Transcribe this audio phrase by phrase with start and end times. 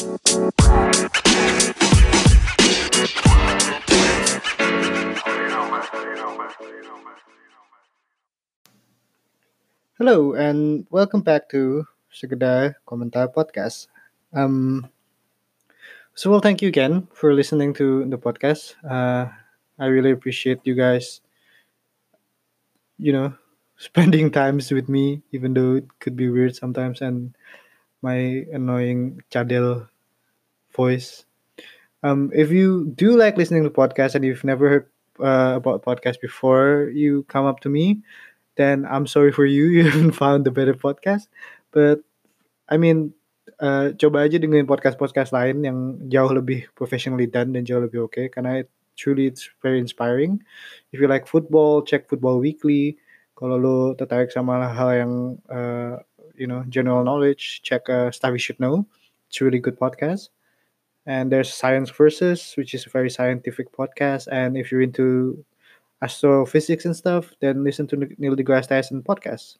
[0.00, 0.16] Hello
[10.32, 13.88] and welcome back to Sekedar Komentar Podcast.
[14.32, 14.88] Um,
[16.14, 18.80] so well, thank you again for listening to the podcast.
[18.80, 19.28] Uh,
[19.78, 21.20] I really appreciate you guys.
[22.96, 23.34] You know,
[23.76, 27.36] spending times with me, even though it could be weird sometimes, and
[28.02, 29.88] my annoying Chadel
[30.74, 31.24] voice.
[32.02, 34.86] Um, if you do like listening to podcasts and you've never heard
[35.20, 38.00] uh, about podcast before you come up to me,
[38.56, 39.68] then I'm sorry for you.
[39.76, 41.28] You haven't found the better podcast.
[41.72, 42.00] But
[42.68, 43.12] I mean,
[43.60, 48.16] uh, coba aja dengerin podcast-podcast lain yang jauh lebih professionally done dan jauh lebih oke.
[48.16, 50.40] Okay, karena it, truly it's very inspiring.
[50.92, 52.96] If you like football, check Football Weekly.
[53.36, 55.12] Kalau lo tertarik sama hal yang
[55.48, 56.00] uh,
[56.40, 58.86] you know general knowledge, check uh, Stuff You Should Know.
[59.28, 60.30] It's a really good podcast.
[61.06, 64.28] And there's Science Versus, which is a very scientific podcast.
[64.32, 65.44] And if you're into
[66.02, 69.58] astrophysics and stuff, then listen to Neil deGrasse Tyson podcast.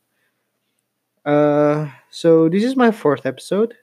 [1.25, 3.75] Uh, so this is my fourth episode,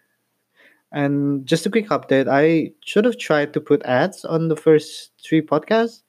[0.92, 2.28] and just a quick update.
[2.28, 6.02] I should have tried to put ads on the first three podcasts.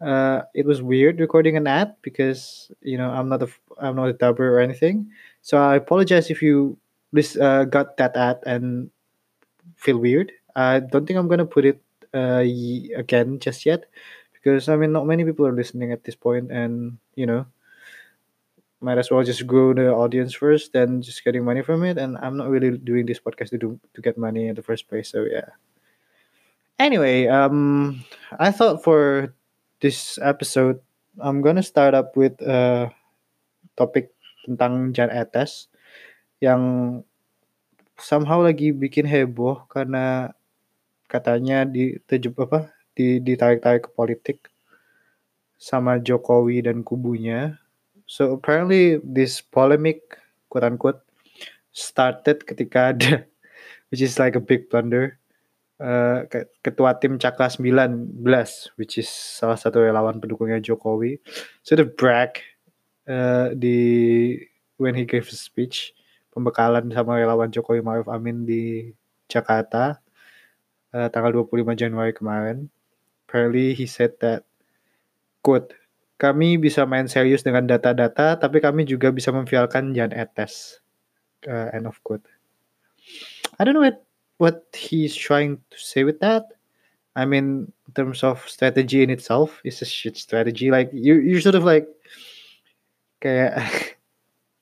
[0.00, 4.08] Uh, it was weird recording an ad because you know I'm not a I'm not
[4.08, 5.10] a dubber or anything.
[5.42, 6.76] So I apologize if you
[7.40, 8.90] uh, got that ad and
[9.76, 10.32] feel weird.
[10.54, 11.80] I don't think I'm gonna put it
[12.14, 12.44] uh,
[12.96, 13.84] again just yet
[14.32, 17.46] because I mean not many people are listening at this point, and you know
[18.80, 21.98] might as well just grow the audience first than just getting money from it.
[21.98, 24.88] And I'm not really doing this podcast to do to get money in the first
[24.88, 25.12] place.
[25.12, 25.52] So yeah.
[26.78, 28.04] Anyway, um,
[28.38, 29.34] I thought for
[29.80, 30.80] this episode
[31.20, 32.90] I'm gonna start up with a
[33.76, 34.08] topik
[34.44, 35.68] tentang Jan Etes
[36.40, 36.62] yang
[38.00, 40.32] somehow lagi bikin heboh karena
[41.10, 42.00] katanya di
[42.40, 44.38] apa di ditarik-tarik ke politik
[45.60, 47.60] sama Jokowi dan kubunya.
[48.08, 50.16] So apparently this polemic
[50.48, 51.04] quote unquote
[51.70, 53.12] started ketika ada
[53.92, 55.20] which is like a big blunder
[55.78, 56.26] uh,
[56.64, 58.18] ketua tim Cakra 19
[58.74, 61.22] which is salah satu relawan pendukungnya Jokowi
[61.62, 62.42] sort of brag
[63.10, 64.38] uh, di
[64.78, 65.90] when he gave a speech
[66.30, 68.94] pembekalan sama relawan Jokowi Maruf Amin di
[69.26, 69.98] Jakarta
[70.94, 72.70] uh, tanggal 25 Januari kemarin
[73.26, 74.46] apparently he said that
[75.42, 75.74] quote
[76.20, 80.84] kami bisa main serius dengan data-data, tapi kami juga bisa memvialkan Jan Etes.
[81.48, 82.28] Uh, end of quote.
[83.56, 84.04] I don't know what
[84.36, 86.44] what he's trying to say with that.
[87.16, 90.68] I mean, in terms of strategy in itself, it's a shit strategy.
[90.68, 91.88] Like you, you're sort of like,
[93.20, 93.54] kayak,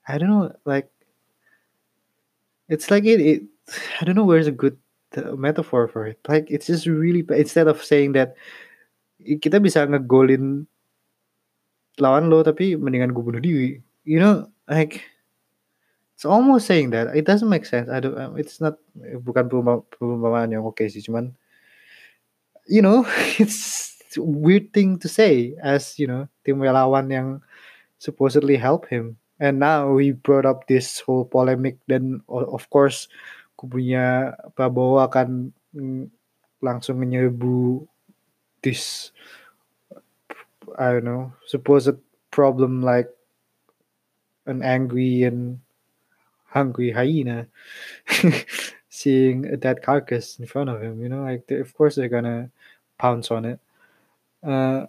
[0.08, 0.90] I don't know, like,
[2.68, 3.20] it's like it.
[3.20, 3.42] it
[4.00, 4.76] I don't know where's a good
[5.36, 6.18] metaphor for it.
[6.28, 8.36] Like it's just really instead of saying that
[9.20, 10.68] kita bisa ngegolin
[11.98, 15.02] lawan lo tapi mendingan gue bunuh diri you know like
[16.14, 20.62] it's almost saying that it doesn't make sense I don't it's not bukan perumpamaan yang
[20.62, 21.34] oke okay sih cuman
[22.70, 23.02] you know
[23.42, 27.28] it's weird thing to say as you know tim relawan yang
[27.98, 33.06] supposedly help him and now he brought up this whole polemic then of course
[33.58, 36.06] kubunya Prabowo akan mm,
[36.62, 37.86] langsung menyerbu
[38.62, 39.10] this
[40.76, 41.96] I don't know, supposed
[42.30, 43.08] problem like
[44.46, 45.60] an angry and
[46.46, 47.46] hungry hyena
[48.88, 51.00] seeing a dead carcass in front of him.
[51.00, 52.50] You know, like of course they're gonna
[52.98, 53.60] pounce on it.
[54.42, 54.86] Uh,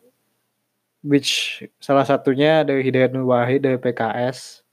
[1.04, 4.64] which salah satunya dari Hidayat Nur Wahid dari PKS.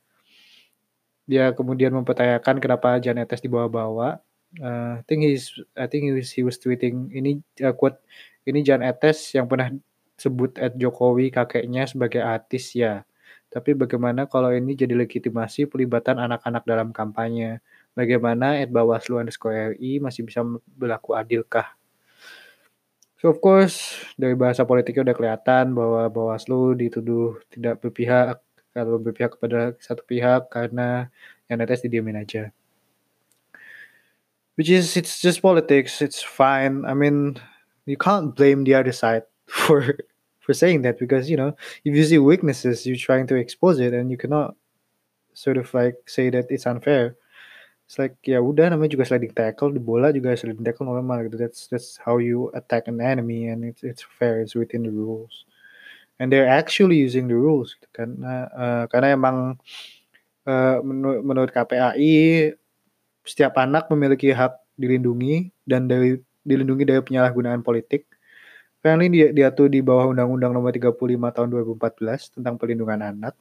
[1.26, 4.22] Dia kemudian mempertanyakan kenapa Jan Etes dibawa-bawa.
[4.62, 7.98] Uh, I think he's I think he was, he was tweeting ini uh, quote
[8.46, 9.74] ini Jan Etes yang pernah
[10.16, 13.04] sebut Ed Jokowi kakeknya sebagai artis ya.
[13.50, 17.62] Tapi bagaimana kalau ini jadi legitimasi pelibatan anak-anak dalam kampanye?
[17.96, 20.44] Bagaimana Ed Bawaslu underscore RI masih bisa
[20.76, 21.74] berlaku adilkah?
[23.16, 28.44] So of course dari bahasa politiknya udah kelihatan bahwa Bawaslu dituduh tidak berpihak
[28.76, 31.08] kalau berpihak kepada satu pihak karena
[31.48, 32.52] yang netes didiamin aja.
[34.56, 36.84] Which is it's just politics, it's fine.
[36.88, 37.36] I mean,
[37.84, 39.96] you can't blame the other side for
[40.40, 43.92] for saying that because you know if you see weaknesses you're trying to expose it
[43.92, 44.54] and you cannot
[45.34, 47.16] sort of like say that it's unfair
[47.86, 51.70] it's ya udah namanya juga sliding tackle di bola juga sliding tackle normal gitu that's
[51.70, 55.46] that's how you attack an enemy and it's it's fair it's within the rules
[56.18, 59.36] and they're actually using the rules gitu karena uh, karena emang
[60.46, 62.54] uh, menurut, menurut KPAI
[63.26, 66.16] setiap anak memiliki hak dilindungi dan dari
[66.46, 68.06] dilindungi dari penyalahgunaan politik.
[68.78, 73.34] Apparently dia, dia tuh di bawah Undang-Undang Nomor 35 Tahun 2014 tentang Perlindungan Anak.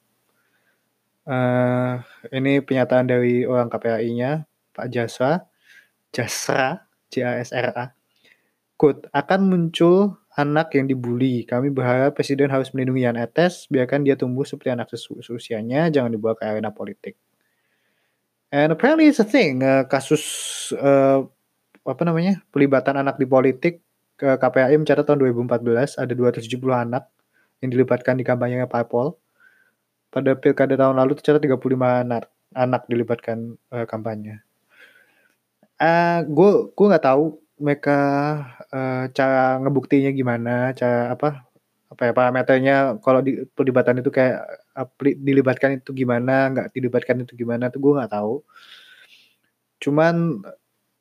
[1.25, 4.45] Uh, ini pernyataan dari orang KPAI-nya,
[4.77, 5.49] Pak Jasra,
[6.13, 7.97] Jasra, J-A-S-R-A.
[8.77, 11.47] Quote, akan muncul anak yang dibully.
[11.49, 16.37] Kami berharap Presiden harus melindungi Yan Etes, biarkan dia tumbuh seperti anak seusianya, jangan dibawa
[16.37, 17.17] ke arena politik.
[18.53, 20.21] And apparently it's a thing, uh, kasus
[20.77, 21.25] uh,
[21.85, 23.81] apa namanya pelibatan anak di politik
[24.15, 27.03] KPAI mencatat tahun 2014 ada 270 anak
[27.59, 29.19] yang dilibatkan di kampanye parpol.
[30.15, 34.39] Pada pilkada tahun lalu tercatat 35 anak anak dilibatkan uh, kampanye.
[35.75, 37.99] Uh, gue gue nggak tahu mereka
[38.71, 41.43] uh, cara ngebuktinya gimana, cara apa
[41.91, 44.39] apa ya parameternya kalau di pelibatan itu kayak
[45.19, 48.39] dilibatkan itu gimana, nggak dilibatkan itu gimana tuh gue nggak tahu.
[49.83, 50.47] Cuman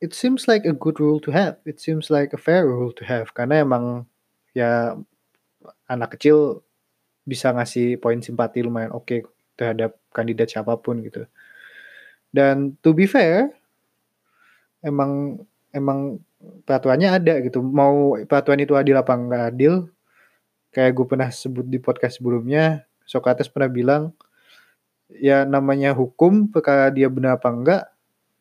[0.02, 1.62] it seems like a good rule to have.
[1.62, 4.10] It seems like a fair rule to have karena emang
[4.58, 4.98] ya
[5.86, 6.66] anak kecil
[7.24, 9.20] bisa ngasih poin simpati lumayan oke okay
[9.54, 11.26] terhadap kandidat siapa pun gitu.
[12.34, 13.54] Dan to be fair,
[14.82, 15.38] emang
[15.70, 16.18] emang
[16.66, 17.62] peraturannya ada gitu.
[17.62, 19.86] Mau peraturan itu adil apa nggak adil,
[20.74, 24.02] kayak gue pernah sebut di podcast sebelumnya, Socrates pernah bilang,
[25.08, 27.82] ya namanya hukum, perkara dia benar apa enggak,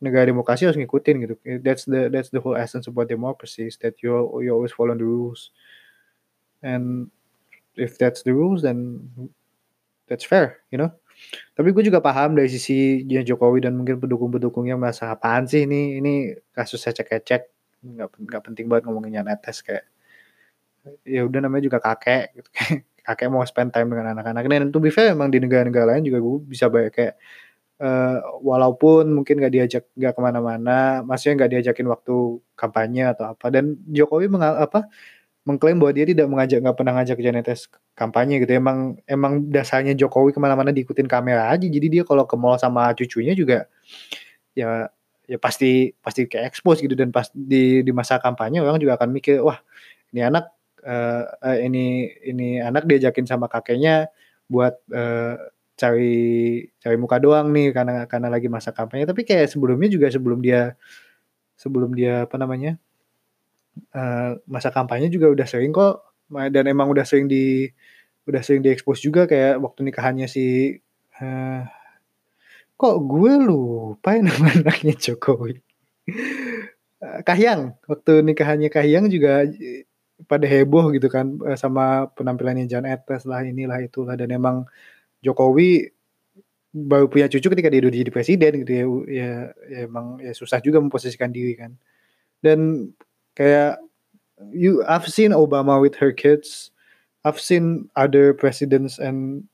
[0.02, 1.36] negara demokrasi harus ngikutin gitu.
[1.62, 5.06] That's the that's the whole essence about democracy is that you you always follow the
[5.06, 5.54] rules.
[6.66, 7.14] And
[7.76, 9.04] if that's the rules then
[10.08, 10.92] that's fair, you know.
[11.54, 16.34] Tapi gue juga paham dari sisi Jokowi dan mungkin pendukung-pendukungnya merasa apaan sih ini ini
[16.52, 17.54] kasus ecek-ecek
[17.84, 19.86] nggak nggak penting banget ngomongin netes kayak
[21.04, 22.50] ya udah namanya juga kakek gitu
[23.08, 26.38] kakek mau spend time dengan anak-anak dan to fair emang di negara-negara lain juga gue
[26.48, 27.16] bisa banyak kayak
[27.84, 32.16] uh, walaupun mungkin gak diajak gak ke mana-mana, maksudnya gak diajakin waktu
[32.56, 33.46] kampanye atau apa.
[33.50, 34.88] Dan Jokowi mengal apa
[35.44, 38.52] mengklaim bahwa dia tidak mengajak nggak pernah ngajak Janetes kampanye gitu.
[38.56, 41.68] Emang emang dasarnya Jokowi ke mana-mana diikutin kamera aja.
[41.68, 43.68] Jadi dia kalau ke mall sama cucunya juga
[44.58, 44.88] ya
[45.24, 49.10] ya pasti pasti kayak expose gitu dan pas di di masa kampanye orang juga akan
[49.10, 49.58] mikir wah
[50.12, 50.52] ini anak
[50.84, 54.12] uh, uh, ini ini anak diajakin sama kakeknya
[54.52, 55.40] buat uh,
[55.74, 60.44] cari cari muka doang nih karena karena lagi masa kampanye tapi kayak sebelumnya juga sebelum
[60.44, 60.78] dia
[61.58, 62.78] sebelum dia apa namanya
[63.96, 66.04] uh, masa kampanye juga udah sering kok.
[66.30, 67.70] Dan emang udah sering di
[68.24, 70.80] udah sering diekspos juga kayak waktu nikahannya si
[71.20, 71.62] uh,
[72.80, 75.60] kok gue lupa ya nama anaknya Jokowi?
[77.04, 79.44] Kahyang waktu nikahannya Kahyang juga
[80.24, 84.16] pada heboh gitu kan sama penampilannya Jan Etes lah inilah itulah.
[84.16, 84.68] Dan emang
[85.24, 85.92] Jokowi
[86.74, 89.32] baru punya cucu ketika dia udah jadi presiden gitu ya, ya,
[89.70, 91.78] ya emang ya susah juga memposisikan diri kan.
[92.42, 92.92] Dan
[93.34, 93.80] kayak
[94.52, 96.72] you I've seen Obama with her kids.
[97.24, 99.48] I've seen other presidents and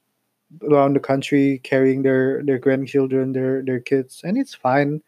[0.66, 5.06] around the country carrying their their grandchildren, their their kids, and it's fine.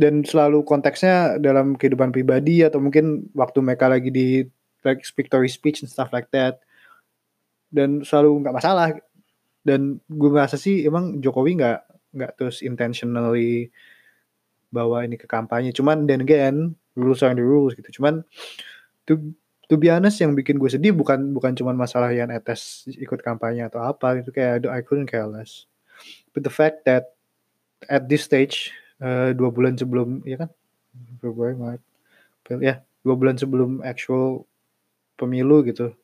[0.00, 4.48] Dan selalu konteksnya dalam kehidupan pribadi atau mungkin waktu mereka lagi di
[4.80, 6.64] like victory speech and stuff like that.
[7.68, 8.96] Dan selalu nggak masalah
[9.60, 11.80] dan gue ngerasa sih emang Jokowi nggak
[12.16, 13.68] nggak terus intentionally
[14.72, 18.00] bawa ini ke kampanye cuman then again rules are the rules gitu.
[18.00, 18.22] Cuman
[19.06, 19.34] to
[19.70, 23.62] to be honest yang bikin gue sedih bukan bukan cuman masalah yang etes ikut kampanye
[23.66, 25.70] atau apa itu kayak I couldn't care less.
[26.34, 27.14] But the fact that
[27.86, 30.50] at this stage uh, dua bulan sebelum ya kan?
[31.22, 31.82] Februari Maret
[32.58, 34.44] ya dua bulan sebelum actual
[35.14, 35.94] pemilu gitu.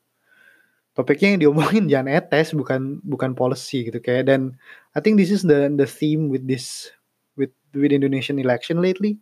[0.95, 4.31] Topiknya yang diomongin jangan etes bukan bukan policy gitu kayak.
[4.31, 4.55] Dan
[4.95, 6.89] I think this is the the theme with this
[7.35, 9.19] with with Indonesian election lately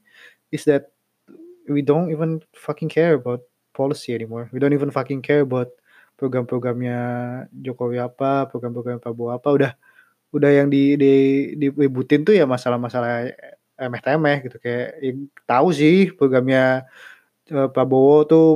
[0.53, 0.94] is that
[1.69, 3.41] we don't even fucking care about
[3.73, 4.49] policy anymore.
[4.53, 5.73] We don't even fucking care about
[6.15, 6.99] program-programnya
[7.51, 9.49] Jokowi apa program-program Prabowo apa.
[9.51, 9.71] Udah
[10.31, 11.13] udah yang di di
[11.59, 13.31] dibutin tuh ya masalah-masalah
[13.75, 14.57] emeh-temeh gitu.
[14.63, 15.11] Kayak ya,
[15.43, 16.87] tahu sih programnya
[17.51, 18.47] uh, Prabowo tuh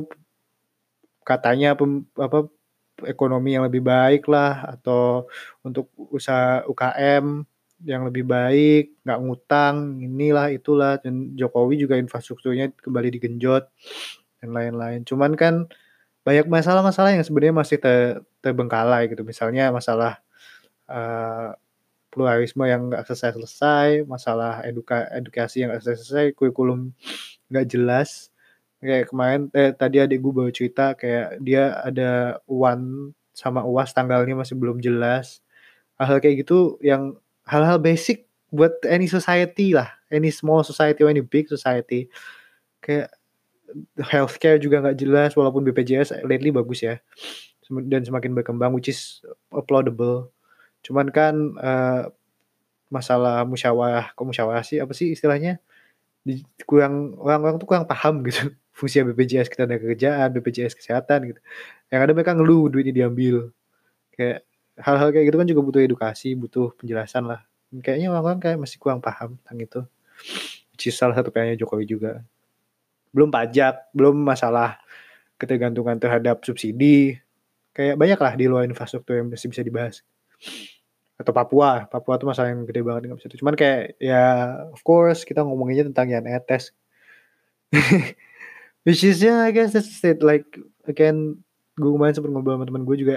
[1.27, 2.49] katanya pem, apa
[3.05, 5.27] ekonomi yang lebih baik lah atau
[5.63, 7.45] untuk usaha UKM
[7.85, 13.67] yang lebih baik, nggak ngutang, inilah itulah dan Jokowi juga infrastrukturnya kembali digenjot
[14.43, 15.03] dan lain-lain.
[15.07, 15.67] Cuman kan
[16.27, 19.23] banyak masalah-masalah yang sebenarnya masih ter, terbengkalai gitu.
[19.23, 20.19] Misalnya masalah
[20.91, 21.55] uh,
[22.11, 26.91] pluralisme yang nggak selesai-selesai, masalah eduka edukasi yang nggak selesai-selesai, kurikulum
[27.49, 28.29] nggak jelas,
[28.79, 34.39] Kayak kemarin eh, tadi adik gue baru cerita kayak dia ada UAN sama UAS tanggalnya
[34.39, 35.43] masih belum jelas.
[35.99, 39.89] Hal-hal kayak gitu yang hal-hal basic buat any society lah.
[40.13, 42.09] Any small society or any big society.
[42.81, 43.13] Kayak
[44.01, 47.01] healthcare juga nggak jelas walaupun BPJS lately bagus ya.
[47.69, 49.21] Dan semakin berkembang which is
[49.53, 50.33] applaudable.
[50.81, 52.09] Cuman kan uh,
[52.89, 54.81] masalah musyawarah kok musyawarah sih?
[54.81, 55.61] Apa sih istilahnya?
[56.25, 58.49] Di, kurang orang-orang tuh kurang paham gitu.
[58.77, 61.39] Fungsi BPJS kita ada kerjaan BPJS kesehatan gitu.
[61.93, 63.53] Yang ada mereka ngeluh duitnya diambil.
[64.17, 64.48] Kayak
[64.79, 67.43] hal-hal kayak gitu kan juga butuh edukasi butuh penjelasan lah.
[67.69, 69.81] Kayaknya orang-orang kayak masih kurang paham tentang itu.
[70.79, 72.23] Is salah satu PR Jokowi juga.
[73.11, 74.79] Belum pajak belum masalah
[75.35, 77.19] ketergantungan terhadap subsidi.
[77.75, 80.01] Kayak banyak lah di luar infrastruktur yang masih bisa dibahas.
[81.19, 83.27] Atau Papua Papua tuh masalah yang gede banget bisa.
[83.35, 86.71] Cuman kayak ya of course kita ngomonginnya tentang Yan Etes.
[88.87, 90.23] Which is yeah, I guess that's it.
[90.23, 90.47] Like
[90.87, 91.43] again
[91.75, 93.15] gue kemarin sempat ngobrol sama teman gue juga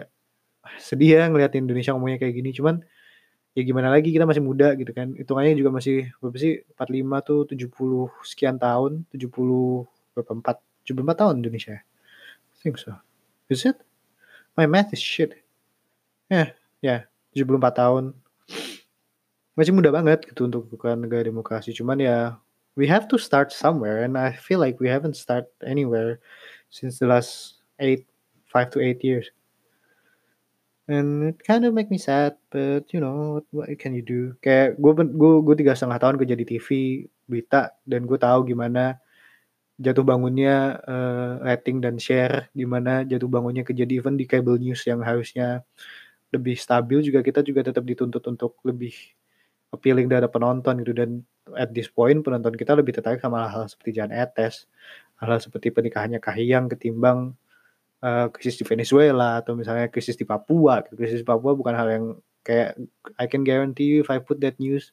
[0.78, 2.50] sedih ya ngeliat Indonesia ngomongnya kayak gini.
[2.54, 2.83] Cuman
[3.52, 5.12] ya gimana lagi kita masih muda gitu kan.
[5.19, 9.28] Hitungannya juga masih berapa sih 45 tuh 70 sekian tahun 70
[10.14, 11.76] berapa 4 74 tahun Indonesia.
[11.83, 12.95] I think so.
[13.50, 13.78] Is it?
[14.59, 15.38] My math is shit.
[16.31, 16.49] Ya yeah,
[16.81, 16.97] ya
[17.35, 18.04] yeah, 74 tahun.
[19.52, 21.76] Masih muda banget gitu untuk bukan negara demokrasi.
[21.76, 22.40] Cuman ya
[22.75, 24.00] we have to start somewhere.
[24.00, 26.25] And I feel like we haven't start anywhere
[26.73, 28.09] since the last eight
[28.49, 29.28] five to eight years
[30.92, 34.37] and it kind of make me sad but you know what, what can you do?
[34.44, 36.68] Kayak gue gue gue tiga setengah tahun kerja di TV
[37.25, 39.00] berita dan gue tahu gimana
[39.80, 44.84] jatuh bangunnya uh, rating dan share gimana jatuh bangunnya kerja di event di cable news
[44.84, 45.64] yang harusnya
[46.32, 48.92] lebih stabil juga kita juga tetap dituntut untuk lebih
[49.72, 50.92] appealing dari penonton gitu.
[50.96, 51.25] Dan
[51.56, 54.68] at this point penonton kita lebih tertarik sama hal-hal seperti Jan Etes,
[55.20, 57.37] hal-hal seperti pernikahannya Kahiyang ketimbang
[58.02, 60.82] uh, krisis di Venezuela atau misalnya krisis di Papua.
[60.85, 62.06] Krisis di Papua bukan hal yang
[62.42, 62.76] kayak
[63.16, 64.90] I can guarantee you if I put that news,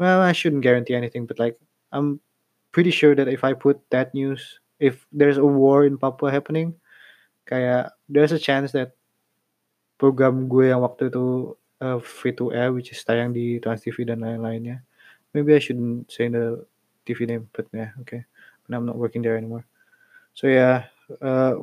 [0.00, 1.60] well I shouldn't guarantee anything, but like
[1.92, 2.18] I'm
[2.72, 6.74] pretty sure that if I put that news, if there's a war in Papua happening,
[7.44, 8.96] kayak there's a chance that
[9.96, 14.04] program gue yang waktu itu uh, free to air which is tayang di Trans TV
[14.08, 14.80] dan lain-lainnya.
[15.32, 16.64] Maybe I shouldn't say the
[17.04, 18.24] TV name, but yeah, okay.
[18.66, 19.68] And I'm not working there anymore.
[20.32, 20.88] So yeah,
[21.20, 21.60] uh,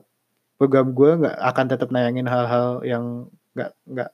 [0.63, 4.09] program gue nggak akan tetap nayangin hal-hal yang nggak nggak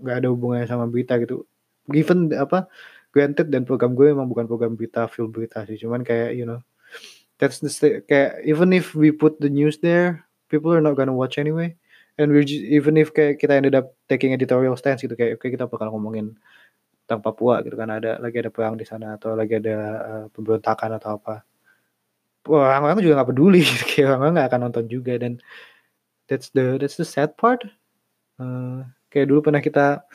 [0.00, 1.44] nggak ada hubungannya sama berita gitu.
[1.92, 2.72] Given apa,
[3.12, 5.76] granted dan program gue memang bukan program berita, film berita sih.
[5.76, 6.64] Cuman kayak you know,
[7.36, 11.12] that's the state, kayak even if we put the news there, people are not gonna
[11.12, 11.76] watch anyway
[12.20, 15.56] and we even if kayak kita ended up taking editorial stance gitu kayak oke okay,
[15.56, 16.36] kita bakal ngomongin
[17.08, 21.00] tentang Papua gitu kan ada lagi ada perang di sana atau lagi ada uh, pemberontakan
[21.00, 21.42] atau apa
[22.44, 23.84] orang-orang juga nggak peduli gitu.
[23.88, 25.32] kayak orang-orang nggak akan nonton juga dan
[26.30, 27.66] that's the that's the sad part.
[28.38, 30.06] Uh, kayak dulu pernah kita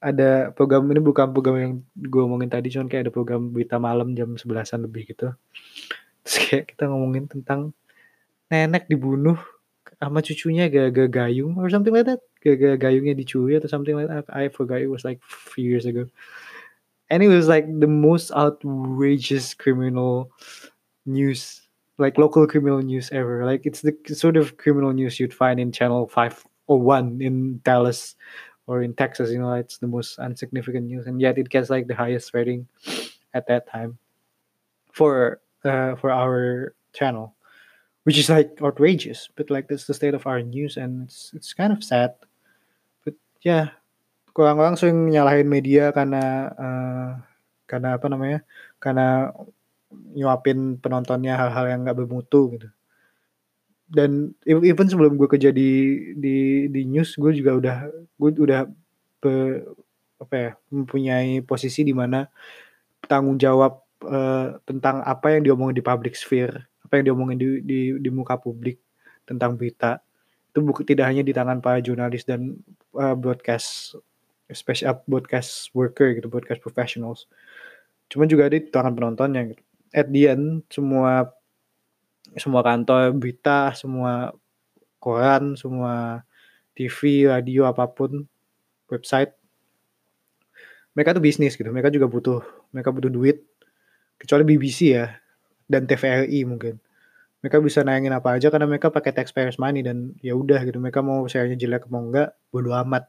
[0.00, 4.16] ada program ini bukan program yang gue ngomongin tadi cuman kayak ada program berita malam
[4.16, 5.34] jam sebelasan lebih gitu.
[6.24, 7.76] Terus kayak kita ngomongin tentang
[8.48, 9.36] nenek dibunuh
[10.00, 12.24] sama cucunya gak gayung or something like that.
[12.40, 14.24] Gak gayungnya dicuri atau something like that.
[14.32, 16.08] I forgot it was like few years ago.
[17.12, 20.32] And it was like the most outrageous criminal
[21.04, 21.59] news
[22.00, 23.44] like local criminal news ever.
[23.44, 27.60] Like it's the sort of criminal news you'd find in channel 5 or 1 in
[27.62, 28.16] Dallas
[28.66, 31.90] or in Texas you know it's the most insignificant news and yet it gets like
[31.90, 32.68] the highest rating
[33.34, 33.98] at that time
[34.92, 37.34] for uh, for our channel
[38.04, 41.52] which is like outrageous but like that's the state of our news and it's it's
[41.52, 42.14] kind of sad.
[43.04, 43.74] But yeah
[44.30, 46.22] sering nyalahin media karena
[46.54, 47.10] uh,
[47.66, 48.40] karena apa namanya
[48.78, 49.34] karena
[49.90, 52.68] nyuapin penontonnya hal-hal yang nggak bermutu gitu.
[53.90, 55.70] Dan even sebelum gue kerja di
[56.14, 58.70] di di news gue juga udah gue udah
[59.18, 59.66] be,
[60.22, 62.22] apa ya mempunyai posisi di mana
[63.10, 67.80] tanggung jawab uh, tentang apa yang diomongin di public sphere apa yang diomongin di, di,
[67.98, 68.78] di muka publik
[69.26, 70.02] tentang berita
[70.50, 72.58] itu bukan tidak hanya di tangan para jurnalis dan
[72.98, 73.94] uh, broadcast
[74.50, 77.30] special broadcast worker gitu broadcast professionals.
[78.10, 81.30] Cuma juga di tangan penontonnya gitu at the end semua
[82.38, 84.34] semua kantor berita semua
[85.02, 86.22] koran semua
[86.78, 88.26] TV radio apa pun
[88.86, 89.34] website
[90.94, 91.70] mereka tuh bisnis gitu.
[91.70, 92.40] Mereka juga butuh
[92.74, 93.46] mereka butuh duit
[94.20, 95.16] kecuali BBC ya
[95.70, 96.76] dan TVRI mungkin.
[97.40, 100.76] Mereka bisa nayangin apa aja karena mereka pakai taxpayers money dan ya udah gitu.
[100.76, 103.08] Mereka mau share-nya jelek mau enggak bodo amat.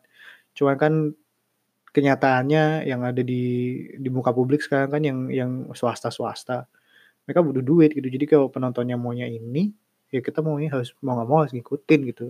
[0.55, 0.93] Cuman kan
[1.91, 3.43] kenyataannya yang ada di
[3.99, 6.67] di muka publik sekarang kan yang yang swasta swasta
[7.27, 8.07] mereka butuh duit gitu.
[8.07, 9.71] Jadi kalau penontonnya maunya ini
[10.11, 12.23] ya kita maunya harus mau nggak mau harus ngikutin gitu.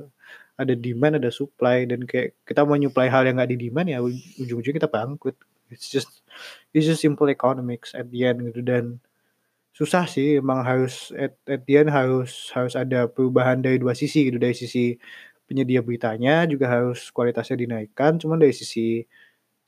[0.60, 4.00] Ada demand ada supply dan kayak kita mau nyuplai hal yang nggak di demand ya
[4.41, 5.38] ujung-ujungnya kita bangkrut.
[5.72, 6.22] It's just
[6.75, 8.62] it's just simple economics at the end gitu.
[8.62, 9.00] Dan
[9.74, 14.27] susah sih emang harus at, at the end harus harus ada perubahan dari dua sisi
[14.30, 14.38] gitu.
[14.38, 14.94] Dari sisi
[15.50, 19.03] penyedia beritanya juga harus kualitasnya dinaikkan cuman dari sisi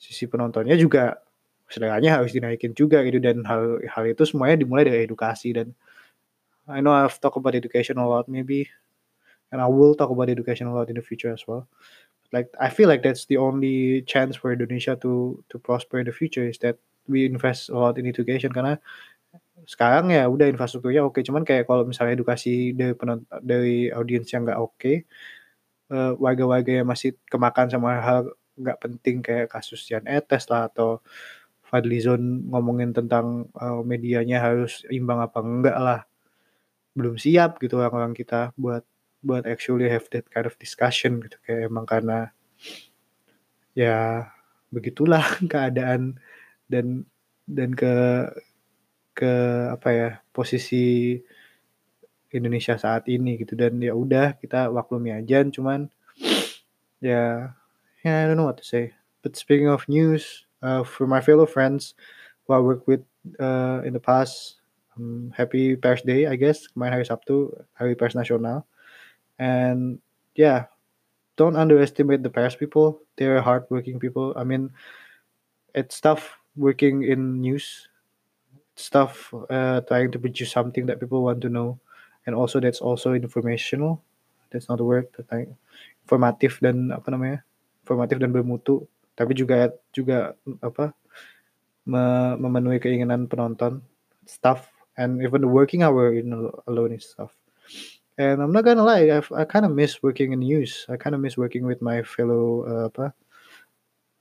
[0.03, 1.23] sisi penontonnya juga
[1.71, 5.55] seleranya harus dinaikin juga gitu dan hal hal itu semuanya dimulai dari edukasi.
[5.55, 5.71] Dan
[6.67, 8.67] I know I've talked about education a lot maybe
[9.55, 11.71] and I will talk about education a lot in the future as well.
[12.35, 16.15] Like I feel like that's the only chance for Indonesia to to prosper in the
[16.15, 16.75] future is that
[17.07, 18.51] we invest a lot in education.
[18.51, 18.81] Karena
[19.63, 24.43] sekarang ya udah infrastrukturnya oke cuman kayak kalau misalnya edukasi dari penonton dari audiens yang
[24.43, 25.07] nggak oke okay,
[25.87, 31.01] uh, warga-warga yang masih kemakan sama hal nggak penting kayak kasus Jan Etes lah atau
[31.73, 35.99] Fadlizon ngomongin tentang uh, medianya harus imbang apa enggak lah.
[36.93, 38.85] Belum siap gitu orang-orang kita buat
[39.25, 41.33] buat actually have that kind of discussion gitu.
[41.41, 42.29] Kayak emang karena
[43.73, 44.29] ya
[44.69, 46.21] begitulah keadaan
[46.69, 47.09] dan
[47.49, 47.93] dan ke
[49.17, 49.33] ke
[49.73, 51.17] apa ya posisi
[52.29, 53.57] Indonesia saat ini gitu.
[53.57, 55.89] Dan ya udah kita waklumi aja cuman
[57.01, 57.49] ya
[58.03, 58.93] yeah, I don't know what to say.
[59.23, 61.95] But speaking of news uh, for my fellow friends
[62.45, 63.01] who I work with
[63.39, 64.59] uh, in the past
[64.97, 66.67] um, happy Pers Day I guess.
[66.67, 68.67] Kemarin hari Sabtu hari pers nasional.
[69.39, 69.99] And
[70.35, 70.67] yeah
[71.35, 73.01] don't underestimate the pers people.
[73.17, 74.35] They're hardworking people.
[74.35, 74.69] I mean
[75.73, 77.87] it's tough working in news.
[78.75, 81.79] It's tough uh, trying to produce something that people want to know.
[82.25, 84.03] And also that's also informational.
[84.51, 85.49] That's not the word but like
[86.05, 87.41] informatif dan apa namanya
[87.83, 90.95] informatif dan bermutu tapi juga juga apa
[91.85, 93.83] memenuhi keinginan penonton
[94.23, 97.35] stuff and even the working hour know, alone is stuff
[98.15, 101.13] and I'm not gonna lie I've, I kind of miss working in news I kind
[101.13, 103.11] of miss working with my fellow uh, apa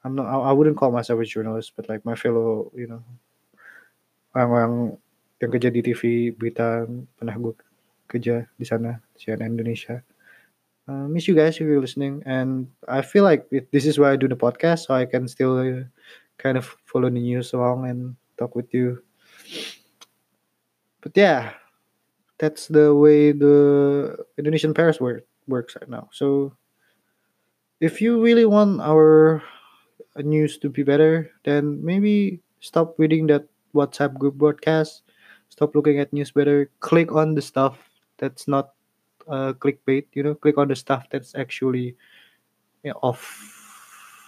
[0.02, 3.00] I'm not I, I wouldn't call myself a journalist but like my fellow you know
[4.34, 4.98] orang-orang
[5.42, 6.86] yang kerja di TV berita
[7.18, 7.54] pernah gue
[8.08, 10.00] kerja di sana CNN Indonesia.
[10.88, 14.12] Uh, miss you guys if you're listening, and I feel like it, this is why
[14.12, 15.84] I do the podcast, so I can still uh,
[16.38, 19.02] kind of follow the news along and talk with you.
[21.00, 21.54] But yeah,
[22.38, 26.08] that's the way the Indonesian Paris work, works right now.
[26.10, 26.54] So
[27.80, 29.42] if you really want our
[30.16, 35.02] news to be better, then maybe stop reading that WhatsApp group broadcast.
[35.48, 36.70] Stop looking at news better.
[36.80, 37.78] Click on the stuff
[38.18, 38.74] that's not
[39.28, 40.06] uh, clickbait.
[40.14, 41.96] You know, click on the stuff that's actually
[42.82, 43.22] you know, off,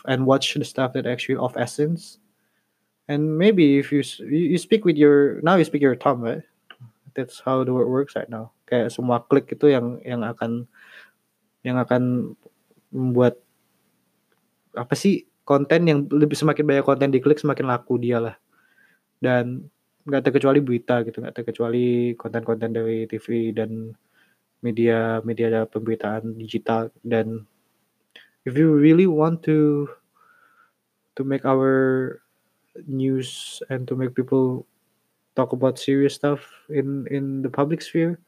[0.06, 2.18] and watch the stuff that actually of essence.
[3.08, 6.42] And maybe if you you speak with your now you speak your tongue, right?
[7.14, 8.52] That's how the world works right now.
[8.64, 10.66] Kayak semua klik itu yang yang akan
[11.64, 12.34] yang akan
[12.92, 13.40] membuat
[14.74, 18.36] apa sih konten yang lebih semakin banyak konten diklik semakin laku dia lah
[19.20, 19.68] dan
[20.04, 23.92] nggak terkecuali berita gitu nggak terkecuali konten-konten dari TV dan
[24.64, 27.44] media media pemberitaan digital dan
[28.48, 29.88] if you really want to
[31.14, 32.20] to make our
[32.88, 34.66] news and to make people
[35.36, 38.18] talk about serious stuff in in the public sphere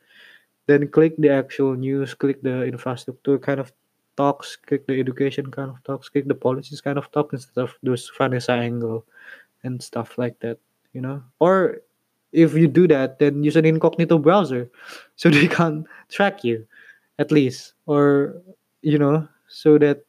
[0.66, 3.72] then click the actual news click the infrastructure kind of
[4.16, 7.74] talks click the education kind of talks click the policies kind of talk instead of
[7.82, 9.04] those Vanessa angle
[9.64, 10.58] and stuff like that
[10.96, 11.20] you know?
[11.40, 11.84] Or
[12.36, 14.68] if you do that then use an incognito browser
[15.16, 16.66] so they can't track you
[17.18, 17.72] at least.
[17.86, 18.36] Or
[18.82, 20.04] you know so that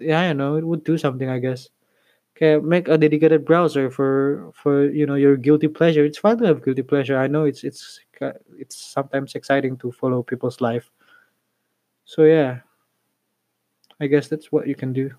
[0.00, 1.70] yeah i don't know it would do something i guess.
[2.34, 6.04] Okay make a dedicated browser for for you know your guilty pleasure.
[6.04, 7.16] It's fine to have guilty pleasure.
[7.16, 8.00] I know it's it's
[8.58, 10.90] it's sometimes exciting to follow people's life.
[12.04, 12.66] So yeah.
[14.00, 15.14] I guess that's what you can do.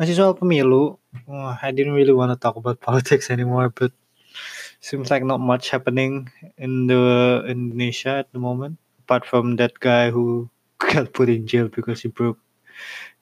[0.00, 0.98] Masih soal pemilu,
[1.28, 3.92] oh, I didn't really want to talk about politics anymore, but
[4.80, 10.10] seems like not much happening in the Indonesia at the moment, apart from that guy
[10.10, 12.38] who got put in jail because he broke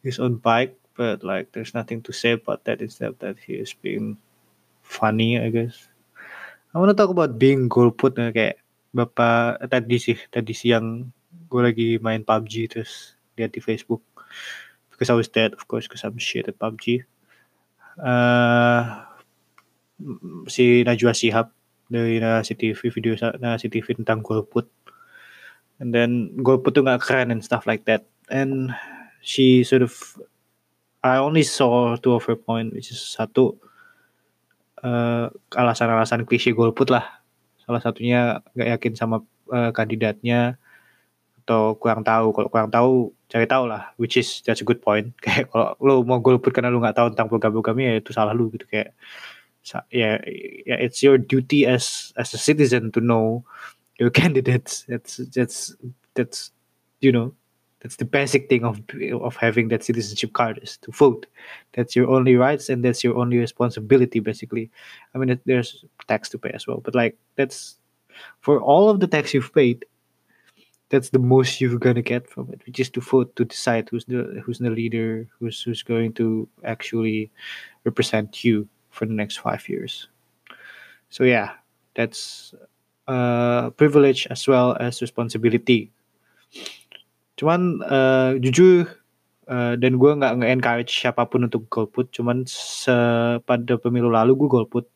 [0.03, 0.77] his own bike.
[0.97, 4.19] But like, there's nothing to say about that except that he is being
[4.83, 5.89] funny, I guess.
[6.75, 8.63] I want to talk about being golput nah, kayak
[8.95, 11.11] bapak eh, tadi sih tadi siang
[11.51, 14.03] gue lagi main PUBG terus lihat di Facebook
[14.91, 17.03] because I was dead, of course, because I'm shit at PUBG.
[18.01, 19.05] Uh,
[20.49, 21.53] si Najwa Sihab
[21.93, 24.65] dari Nasi TV video Nasi TV tentang golput.
[25.81, 28.09] And then golput tuh gak keren and stuff like that.
[28.33, 28.73] And
[29.21, 29.93] she sort of
[31.01, 33.57] I only saw two of her point which is satu
[34.85, 37.05] uh, alasan-alasan klise golput lah.
[37.65, 40.57] Salah satunya gak yakin sama uh, kandidatnya
[41.45, 42.33] atau kurang tahu.
[42.33, 45.15] Kalau kurang tahu cari tahu lah which is that's a good point.
[45.25, 48.51] Kayak kalau lo mau golput karena lo nggak tahu tentang program-programnya ya itu salah lu
[48.51, 48.91] gitu kayak
[49.95, 50.19] ya
[50.67, 53.47] ya it's your duty as as a citizen to know
[54.03, 54.83] your candidates.
[54.91, 55.79] That's that's
[56.19, 56.51] that's
[56.99, 57.31] you know
[57.81, 58.83] that's the basic thing of
[59.23, 61.31] of having that citizenship card is to vote.
[61.79, 64.75] That's your only rights and that's your only responsibility basically.
[65.15, 67.79] I mean there's tax to pay as well but like that's
[68.41, 69.85] for all of the tax you've paid
[70.91, 72.61] that's the most you're gonna get from it.
[72.67, 76.47] Which is to vote to decide who's the who's the leader who's who's going to
[76.67, 77.31] actually
[77.85, 80.11] represent you for the next five years.
[81.09, 81.59] So yeah
[81.95, 82.55] that's
[83.07, 85.91] uh, privilege as well as responsibility.
[87.39, 88.91] Cuman uh, jujur
[89.51, 92.47] uh, dan gue nggak nge-encourage siapa pun untuk golput cuman
[93.43, 94.87] pada pemilu lalu gue golput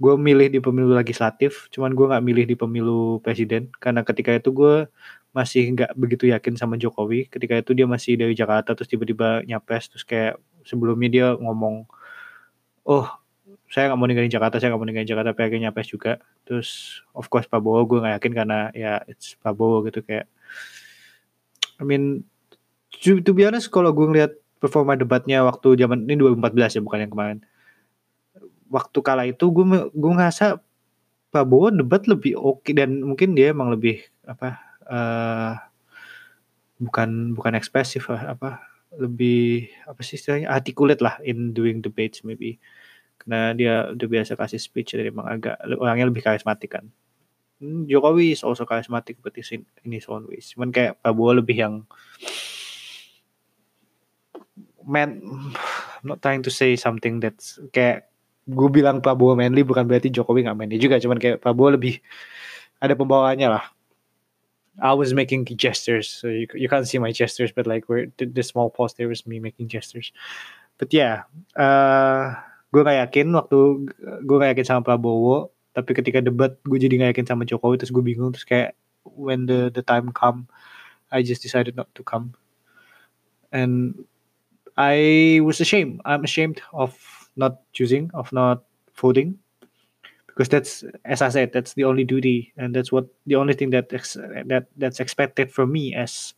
[0.00, 3.68] gue milih di pemilu legislatif cuman gue nggak milih di pemilu presiden.
[3.76, 4.88] Karena ketika itu gue
[5.36, 7.28] masih nggak begitu yakin sama Jokowi.
[7.28, 11.84] Ketika itu dia masih dari Jakarta terus tiba-tiba nyapres terus kayak sebelumnya dia ngomong
[12.88, 13.06] oh
[13.70, 16.12] saya nggak mau ninggalin Jakarta saya nggak mau ninggalin Jakarta tapi akhirnya nyapres juga.
[16.48, 20.24] Terus of course Prabowo gue nggak yakin karena ya it's Prabowo gitu kayak
[21.76, 22.24] I mean
[23.04, 27.00] to, to be honest kalau gue ngeliat performa debatnya waktu zaman ini 2014 ya bukan
[27.04, 27.38] yang kemarin
[28.70, 30.62] waktu kala itu gue gue ngerasa
[31.30, 35.54] Prabowo debat lebih oke okay, dan mungkin dia emang lebih apa uh,
[36.80, 38.62] bukan bukan ekspresif apa
[38.98, 42.58] lebih apa sih istilahnya articulate lah in doing debates maybe
[43.22, 46.90] karena dia udah biasa kasih speech jadi emang agak orangnya lebih karismatik kan
[47.60, 50.48] Hmm, Jokowi is also charismatic but in, in his own ways.
[50.56, 51.84] Cuman kayak Prabowo lebih yang
[54.80, 55.20] man
[56.00, 58.08] I'm not trying to say something that's kayak
[58.50, 62.02] gue bilang Prabowo manly bukan berarti Jokowi nggak manly juga cuman kayak Prabowo lebih
[62.82, 63.64] ada pembawaannya lah.
[64.80, 68.24] I was making gestures so you, you can't see my gestures but like where the,
[68.24, 70.10] the small pause there was me making gestures.
[70.80, 72.34] But yeah uh,
[72.74, 73.58] gue gak yakin waktu
[74.24, 77.94] gue gak yakin sama Prabowo tapi ketika debat gue jadi gak yakin sama Jokowi terus
[77.94, 80.50] gue bingung terus kayak when the the time come
[81.10, 82.34] I just decided not to come.
[83.52, 84.06] And
[84.78, 86.94] I was ashamed I'm ashamed of
[87.40, 89.40] not choosing of not voting
[90.28, 93.72] because that's as I said that's the only duty and that's what the only thing
[93.72, 93.88] that
[94.46, 96.36] that that's expected from me as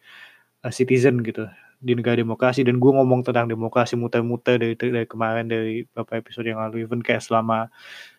[0.62, 1.50] a citizen gitu.
[1.82, 6.46] Di negara demokrasi dan gue ngomong tentang demokrasi muter-muter dari, dari kemarin dari beberapa episode
[6.46, 7.66] yang lalu even kayak selama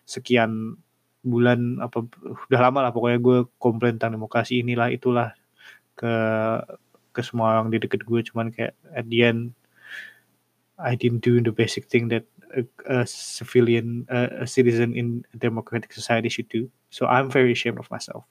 [0.04, 0.76] sekian
[1.24, 2.04] bulan apa
[2.52, 5.32] udah lama lah pokoknya gue komplain tentang demokrasi inilah itulah
[5.96, 6.12] ke
[7.16, 9.56] ke semua orang di deket gue cuman kayak at the end
[10.76, 15.36] I didn't do the basic thing that a, a civilian a, a citizen in a
[15.36, 18.24] democratic society should do so I'm very ashamed of myself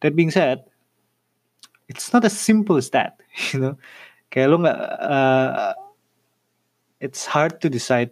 [0.00, 0.64] that being said
[1.88, 3.20] it's not as simple as that
[3.52, 3.78] you know
[4.30, 5.74] kayak lo uh,
[7.00, 8.10] it's hard to decide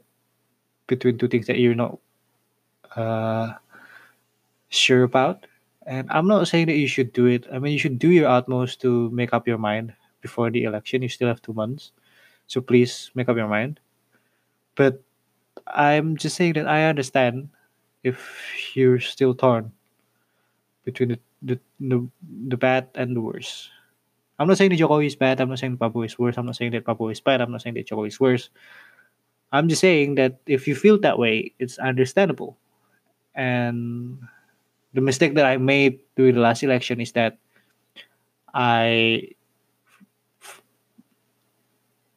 [0.86, 1.98] between two things that you're not
[2.96, 3.54] uh,
[4.68, 5.46] sure about.
[5.86, 7.46] And I'm not saying that you should do it.
[7.52, 11.02] I mean, you should do your utmost to make up your mind before the election.
[11.02, 11.92] You still have two months.
[12.46, 13.80] So please make up your mind.
[14.74, 15.02] But
[15.66, 17.48] I'm just saying that I understand
[18.02, 18.18] if
[18.74, 19.72] you're still torn
[20.84, 22.08] between the, the, the,
[22.48, 23.70] the bad and the worse.
[24.38, 25.40] I'm not saying that Jokowi is bad.
[25.40, 26.36] I'm not saying Papu is worse.
[26.36, 27.40] I'm not saying that Papu is bad.
[27.40, 28.50] I'm not saying that Jokowi is worse.
[29.52, 32.56] I'm just saying that if you feel that way, it's understandable.
[33.34, 34.18] And
[34.94, 37.38] the mistake that I made during the last election is that
[38.54, 39.28] I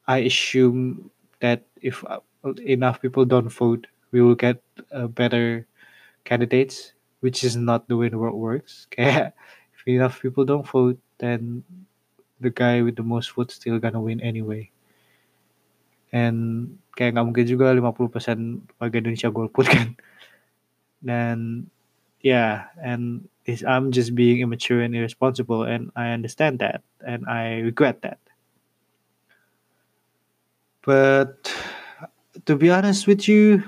[0.08, 2.04] I assume that if
[2.66, 5.66] enough people don't vote, we will get uh, better
[6.24, 8.88] candidates, which is not the way the world works.
[8.98, 11.64] if enough people don't vote, then
[12.40, 14.70] the guy with the most votes still gonna win anyway.
[16.14, 20.00] And kayak nggak mungkin juga 50% warga Indonesia golput kan.
[21.04, 21.68] Dan
[22.26, 23.30] yeah and
[23.68, 28.18] i'm just being immature and irresponsible and i understand that and i regret that
[30.82, 31.54] but
[32.46, 33.66] to be honest with you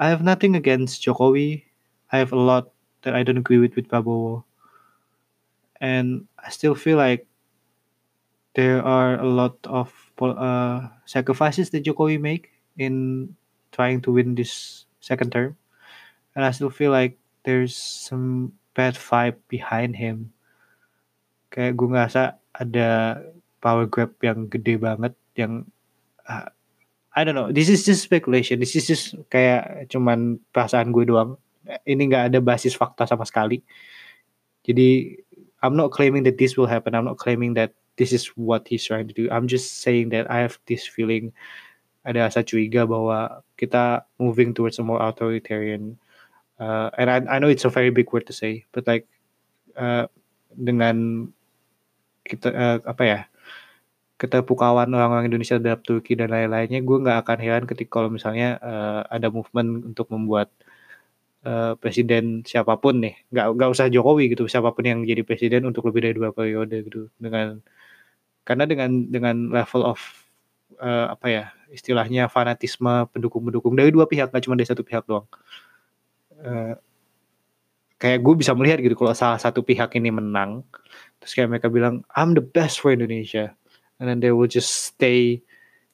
[0.00, 1.64] i have nothing against jokowi.
[2.10, 4.44] I have a lot that i don't agree with with Prabowo.
[5.80, 7.28] And i still feel like
[8.56, 13.36] there are a lot of uh, sacrifices that jokowi make in
[13.72, 15.56] trying to win this second term.
[16.34, 20.32] And i still feel like there's some bad vibe behind him.
[21.52, 22.22] Kayak gue ngerasa
[22.56, 23.20] ada
[23.60, 25.68] power grab yang gede banget yang
[26.28, 26.48] uh,
[27.16, 27.50] I don't know.
[27.50, 28.62] This is just speculation.
[28.62, 31.34] This is just kayak cuman perasaan gue doang.
[31.86, 33.62] Ini nggak ada basis fakta sama sekali.
[34.62, 35.18] Jadi
[35.60, 36.94] I'm not claiming that this will happen.
[36.94, 39.26] I'm not claiming that this is what he's trying to do.
[39.28, 41.34] I'm just saying that I have this feeling
[42.04, 46.00] ada asa curiga bahwa kita moving towards a more authoritarian
[46.56, 49.04] uh, and I, I know it's a very big word to say but like
[49.76, 50.08] uh,
[50.56, 51.28] dengan
[52.24, 53.20] kita uh, apa ya
[54.20, 59.00] keterpukauan orang-orang Indonesia terhadap Turki dan lain-lainnya gue nggak akan heran ketika kalau misalnya uh,
[59.08, 60.52] ada movement untuk membuat
[61.48, 65.64] uh, presiden siapa pun nih nggak nggak usah Jokowi gitu siapa pun yang jadi presiden
[65.64, 67.64] untuk lebih dari dua periode gitu dengan
[68.44, 70.00] karena dengan dengan level of
[70.84, 75.24] uh, apa ya istilahnya fanatisme pendukung-pendukung dari dua pihak nggak cuma dari satu pihak doang.
[76.40, 76.76] Uh,
[78.00, 80.64] kayak gue bisa melihat gitu kalau salah satu pihak ini menang
[81.20, 83.52] terus kayak mereka bilang I'm the best for Indonesia
[84.00, 85.40] and then they will just stay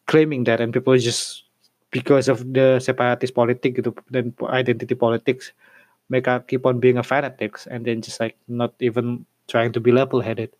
[0.06, 1.44] claiming that and people just
[1.90, 5.52] because of the separatist politics dan identity politics
[6.10, 9.90] mereka keep on being a fanatics and then just like not even trying to be
[9.90, 10.50] level headed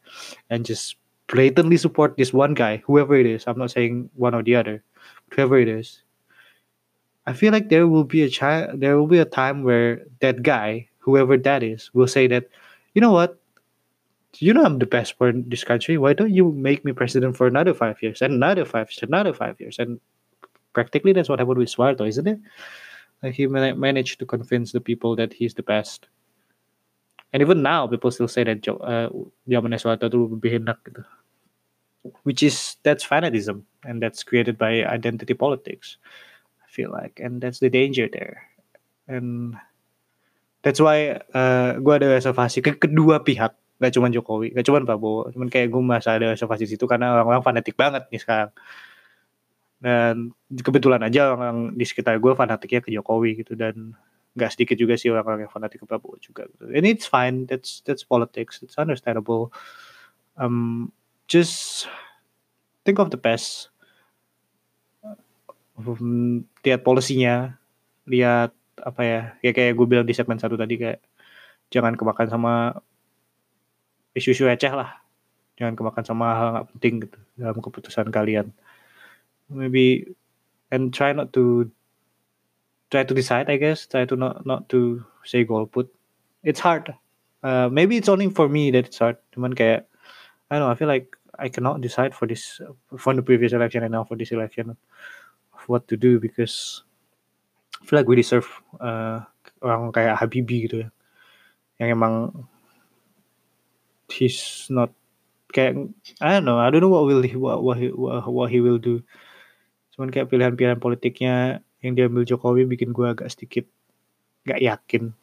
[0.50, 0.98] and just
[1.30, 3.46] blatantly support this one guy whoever it is.
[3.46, 4.82] I'm not saying one or the other
[5.30, 6.02] whoever it is,
[7.26, 10.42] I feel like there will be a child, there will be a time where that
[10.42, 12.48] guy, whoever that is, will say that,
[12.94, 13.38] you know what,
[14.42, 15.98] you know I'm the best for this country.
[15.98, 19.32] Why don't you make me president for another five years and another five years, another
[19.32, 20.00] five years, and
[20.72, 22.38] practically that's what happened with Suarto, isn't it?
[23.22, 26.08] Like he managed to convince the people that he's the best.
[27.32, 29.08] And even now, people still say that uh,
[29.48, 30.78] zaman Suarto itu lebih enak
[32.22, 35.96] which is that's fanatism and that's created by identity politics
[36.62, 38.46] i feel like and that's the danger there
[39.08, 39.56] and
[40.62, 45.28] that's why uh, gue ada reservasi ke kedua pihak gak cuma Jokowi gak cuma Prabowo
[45.32, 48.50] cuman kayak gue masa ada reservasi situ karena orang-orang fanatik banget nih sekarang.
[49.76, 53.92] Dan kebetulan aja orang di sekitar gue fanatiknya ke Jokowi gitu dan
[54.36, 56.68] gak sedikit juga sih orang-orang yang fanatik ke Prabowo juga gitu.
[56.72, 59.52] and it's fine that's that's politics it's understandable.
[60.36, 60.92] Um
[61.28, 61.88] just
[62.86, 63.68] think of the best.
[65.76, 67.60] Um, lihat polisinya
[68.08, 71.02] lihat apa ya kayak kayak gue bilang di segmen satu tadi kayak
[71.68, 72.54] jangan kemakan sama
[74.16, 74.96] isu-isu receh lah.
[75.60, 78.50] Jangan kemakan sama hal nggak penting gitu dalam keputusan kalian.
[79.52, 80.08] Maybe
[80.72, 81.68] and try not to
[82.88, 83.84] try to decide I guess.
[83.84, 85.92] Try to not not to say golput.
[86.40, 86.96] It's hard.
[87.44, 89.20] Uh, maybe it's only for me that it's hard.
[89.36, 89.84] Cuman kayak
[90.48, 92.60] I don't know I feel like I cannot decide for this
[92.96, 96.82] from the previous election and now for this election of what to do because
[97.76, 98.48] I feel like we deserve
[98.80, 99.20] uh,
[99.60, 100.88] orang kayak Habibie gitu ya.
[101.76, 102.14] Yang emang
[104.10, 104.90] he's not
[105.50, 105.78] kayak
[106.20, 108.78] I don't know I don't know what will he what, what he what, he will
[108.78, 109.02] do
[109.96, 113.64] cuman kayak pilihan-pilihan politiknya yang diambil Jokowi bikin gue agak sedikit
[114.44, 115.16] gak yakin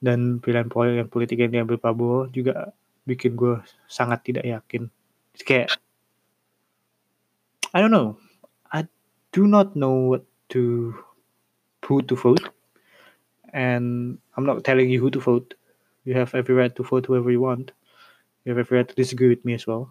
[0.00, 0.68] dan pilihan
[1.08, 2.72] politik yang diambil Prabowo juga
[3.04, 4.88] bikin gue sangat tidak yakin
[5.44, 5.76] kayak
[7.76, 8.16] I don't know.
[8.72, 8.88] I
[9.36, 10.24] do not know what
[10.56, 10.96] to
[11.84, 12.48] who to vote,
[13.52, 15.52] and I'm not telling you who to vote.
[16.06, 17.74] You have every right to vote whoever you want.
[18.46, 19.90] You have every right to disagree with me as well,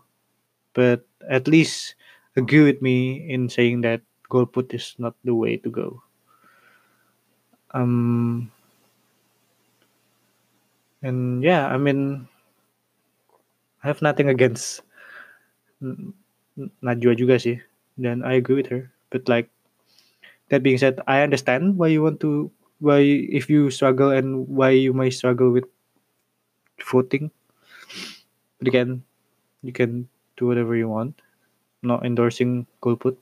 [0.72, 1.96] but at least
[2.40, 4.00] agree with me in saying that
[4.32, 6.00] golput is not the way to go.
[7.76, 8.50] Um,
[11.04, 12.32] and yeah, I mean,
[13.84, 14.82] I have nothing against
[16.82, 17.60] Najwa juga sih
[18.00, 19.52] Then I agree with her but like
[20.50, 22.50] that being said I understand why you want to
[22.80, 25.68] why if you struggle and why you may struggle with
[26.82, 27.32] voting
[28.60, 29.04] but again
[29.62, 31.16] you can do whatever you want
[31.84, 33.16] not endorsing golput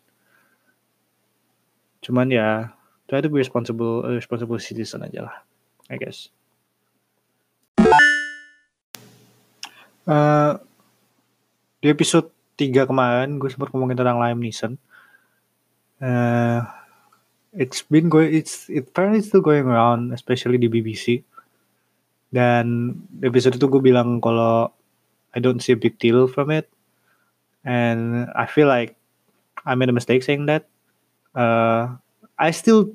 [2.03, 2.73] cuman ya
[3.07, 5.35] try to be responsible a responsible citizen aja lah
[5.91, 6.31] I guess
[10.07, 10.59] uh,
[11.83, 14.73] di episode tiga kemarin gue sempat ngomongin tentang Liam Neeson.
[16.03, 16.63] Uh,
[17.55, 21.23] it's been going, it's it apparently still going around, especially di BBC.
[22.33, 24.73] Dan episode itu gue bilang kalau
[25.33, 26.69] I don't see a big deal from it,
[27.65, 28.97] and I feel like
[29.65, 30.65] I made a mistake saying that.
[31.37, 31.97] Uh,
[32.37, 32.93] I still,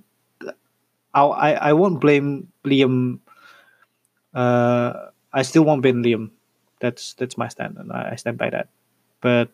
[1.14, 3.22] I I won't blame Liam.
[4.34, 6.30] Uh, I still won't blame Liam.
[6.78, 8.70] That's that's my stand, and I stand by that
[9.20, 9.50] but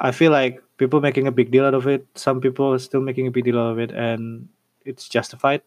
[0.00, 2.06] I feel like people making a big deal out of it.
[2.14, 4.48] Some people are still making a big deal out of it, and
[4.84, 5.62] it's justified.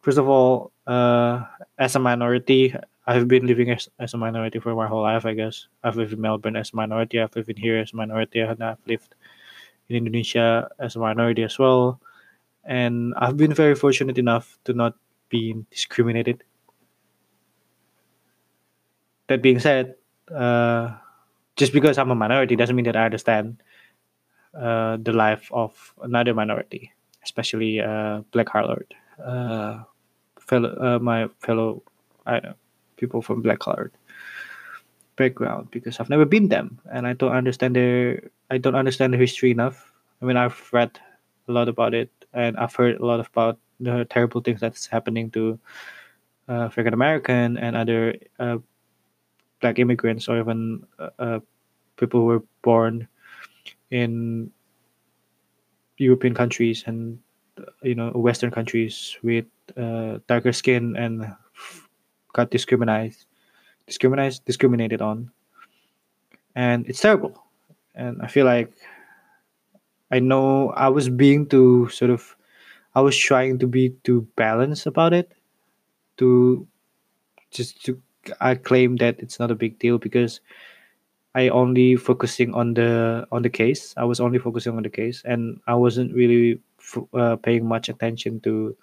[0.00, 1.44] First of all, uh,
[1.78, 2.74] as a minority,
[3.06, 5.26] I've been living as, as a minority for my whole life.
[5.26, 7.20] I guess I've lived in Melbourne as a minority.
[7.20, 9.14] I've lived in here as a minority, and I've lived
[9.88, 12.00] in Indonesia as a minority as well.
[12.64, 14.94] And I've been very fortunate enough to not
[15.28, 16.42] be discriminated.
[19.28, 19.94] That being said,
[20.34, 20.94] uh,
[21.56, 23.62] just because I'm a minority doesn't mean that I understand
[24.54, 28.90] uh, the life of another minority, especially uh, Black Harlot,
[29.24, 29.82] uh,
[30.46, 31.82] fellow uh, my fellow
[32.96, 33.90] people from Black Harlot
[35.16, 39.18] background because I've never been them and I don't understand their I don't understand the
[39.18, 39.92] history enough.
[40.22, 40.98] I mean I've read
[41.48, 45.30] a lot about it and I've heard a lot about the terrible things that's happening
[45.32, 45.58] to
[46.48, 48.58] uh, African American and other uh,
[49.60, 51.40] black immigrants or even uh, uh,
[51.96, 53.08] people who were born
[53.90, 54.50] in
[55.98, 57.18] European countries and
[57.82, 61.34] you know Western countries with uh, darker skin and
[62.32, 63.16] got discriminated,
[63.86, 65.30] discriminated, discriminated on,
[66.54, 67.42] and it's terrible.
[67.94, 68.72] And I feel like
[70.10, 72.36] I know I was being too sort of,
[72.94, 75.32] I was trying to be too balanced about it,
[76.18, 76.66] to
[77.50, 78.00] just to
[78.40, 80.40] I claim that it's not a big deal because
[81.34, 83.94] I only focusing on the on the case.
[83.96, 86.60] I was only focusing on the case, and I wasn't really
[87.12, 88.76] uh, paying much attention to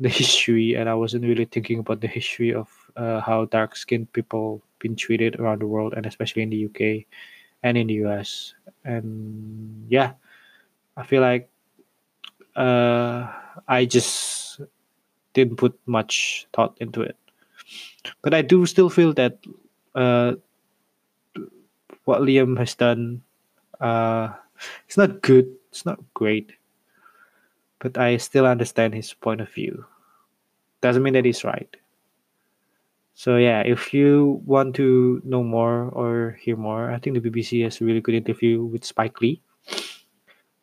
[0.00, 4.12] the history, and I wasn't really thinking about the history of uh, how dark skinned
[4.12, 7.06] people been treated around the world, and especially in the UK
[7.62, 8.54] and in the US.
[8.84, 10.12] And yeah,
[10.96, 11.50] I feel like
[12.56, 13.32] uh,
[13.66, 14.60] I just
[15.34, 17.16] didn't put much thought into it
[18.22, 19.38] but I do still feel that
[19.94, 20.34] uh,
[22.04, 23.22] what Liam has done,
[23.80, 24.32] uh,
[24.86, 25.48] it's not good.
[25.70, 26.52] It's not great,
[27.78, 29.84] but I still understand his point of view.
[30.80, 31.68] Doesn't mean that he's right.
[33.18, 37.64] So yeah, if you want to know more or hear more, I think the BBC
[37.64, 39.42] has a really good interview with Spike Lee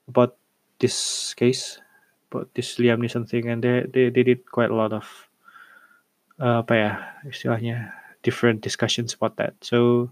[0.08, 0.38] about
[0.80, 1.80] this case,
[2.32, 5.04] about this Liam Neeson thing, and they they, they did quite a lot of
[6.40, 6.92] uh, apa ya
[7.28, 7.92] istilahnya
[8.24, 9.54] different discussions about that.
[9.60, 10.12] So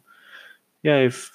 [0.84, 1.32] yeah, if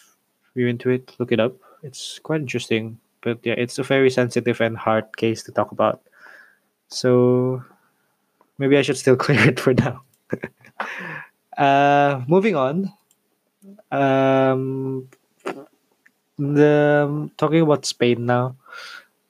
[0.52, 1.56] you're into it, look it up.
[1.82, 6.02] It's quite interesting, but yeah, it's a very sensitive and hard case to talk about.
[6.88, 7.62] So
[8.58, 10.02] maybe I should still clear it for now.
[11.58, 12.92] uh, moving on.
[13.90, 15.08] Um,
[16.38, 18.56] the talking about Spain now.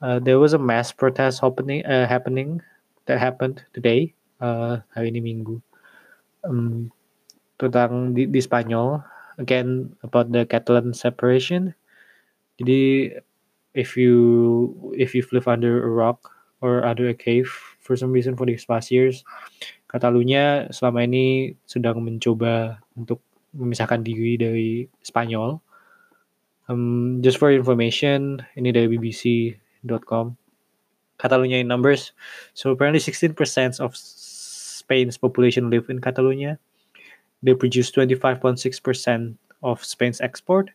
[0.01, 2.63] Uh, there was a mass protest happening uh, happening
[3.07, 5.59] that happened today uh, hari ini Minggu
[6.47, 6.87] um,
[7.59, 9.03] tentang di, di Spanyol
[9.43, 11.75] again about the Catalan separation.
[12.59, 13.11] Jadi
[13.75, 17.49] if you if you live under a rock or under a cave
[17.81, 19.25] for some reason for these past years,
[19.89, 23.25] Catalunya selama ini sedang mencoba untuk
[23.57, 25.65] memisahkan diri dari Spanyol.
[26.69, 30.37] Um, just for information, ini dari BBC.com.
[31.17, 32.13] Catalunya in numbers.
[32.53, 33.33] So apparently 16%
[33.81, 36.61] of Spain's population live in Catalonia.
[37.41, 38.61] They produce 25.6%
[39.63, 40.71] of Spain's export,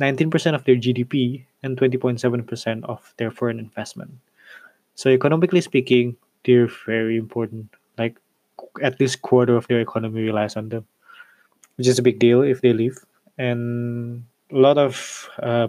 [0.00, 4.10] 19% of their GDP, and 20.7% of their foreign investment.
[4.94, 7.68] So economically speaking, they're very important.
[7.98, 8.16] Like
[8.82, 10.86] at least quarter of their economy relies on them,
[11.76, 12.98] which is a big deal if they leave.
[13.38, 15.68] And a lot of uh,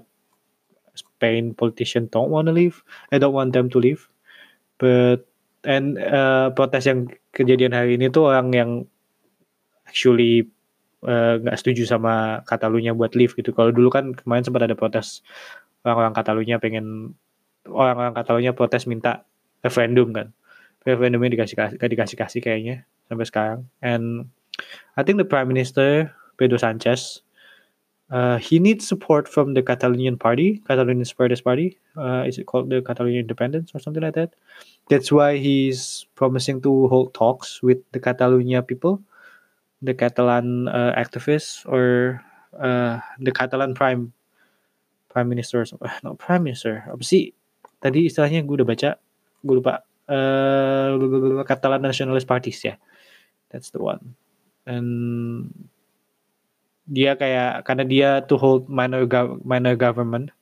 [0.95, 2.83] Spain politicians don't want to leave.
[3.11, 4.09] I don't want them to leave,
[4.77, 5.27] but
[5.63, 8.71] and uh, protes yang kejadian hari ini tuh orang yang
[9.85, 10.49] actually
[11.05, 13.53] uh, nggak uh, setuju sama Katalunya buat leave gitu.
[13.53, 15.21] Kalau dulu kan kemarin sempat ada protes
[15.85, 17.17] orang-orang Katalunya pengen
[17.67, 19.25] orang-orang Katalunya protes minta
[19.61, 20.33] referendum kan.
[20.81, 23.59] Referendumnya dikasih dikasih kasih kayaknya sampai sekarang.
[23.85, 24.33] And
[24.97, 27.21] I think the Prime Minister Pedro Sanchez
[28.11, 31.79] Uh, he needs support from the Catalonian Party, Catalonian Separatist Party.
[31.95, 34.35] Uh, is it called the Catalonian Independence or something like that?
[34.91, 38.99] That's why he's promising to hold talks with the Catalonia people,
[39.81, 42.19] the Catalan uh, activists, or
[42.59, 44.11] uh, the Catalan Prime
[45.11, 45.67] Prime Minister.
[46.07, 46.87] No, Prime Minister.
[46.87, 47.35] Apa sih?
[47.83, 48.89] Tadi istilahnya gue udah baca,
[49.43, 49.83] gue lupa.
[50.11, 52.75] Uh, Catalan Nationalist Parties ya.
[53.51, 54.15] That's the one.
[54.63, 54.89] And
[56.91, 60.35] dia kayak karena dia to hold minor gov minor government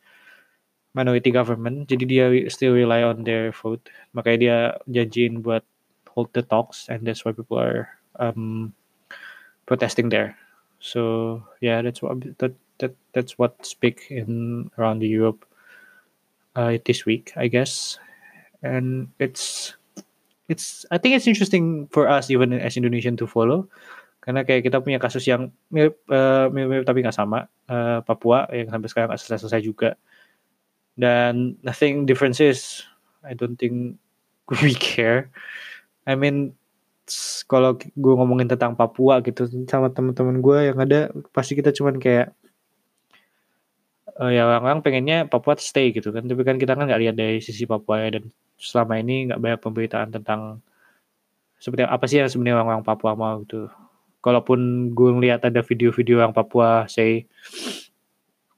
[0.98, 3.86] minority government jadi dia still rely on their vote
[4.18, 4.58] makanya dia
[4.90, 5.62] janjiin buat
[6.10, 7.86] hold the talks and that's why people are
[8.18, 8.74] um,
[9.70, 10.34] protesting there
[10.82, 15.46] so yeah that's what that, that that's what speak in around the Europe
[16.56, 18.00] uh, this week I guess.
[18.60, 19.76] And it's
[20.52, 23.70] it's I think it's interesting for us even as Indonesian to follow.
[24.20, 28.68] Karena kayak kita punya kasus yang mirip, uh, mirip, tapi nggak sama uh, Papua yang
[28.68, 29.90] sampai sekarang nggak selesai-selesai juga.
[31.00, 32.84] Dan nothing differences
[33.24, 33.96] I don't think
[34.64, 35.32] we care.
[36.04, 36.60] I mean
[37.50, 42.30] kalau gue ngomongin tentang Papua gitu sama teman-teman gue yang ada pasti kita cuman kayak
[44.20, 46.28] uh, ya orang-orang pengennya Papua stay gitu kan.
[46.28, 48.28] Tapi kan kita kan nggak lihat dari sisi Papua ya dan
[48.60, 50.60] selama ini nggak banyak pemberitaan tentang
[51.60, 53.72] seperti apa sih yang sebenarnya orang-orang Papua mau gitu.
[54.20, 57.24] Kalaupun gue ngeliat ada video-video orang Papua say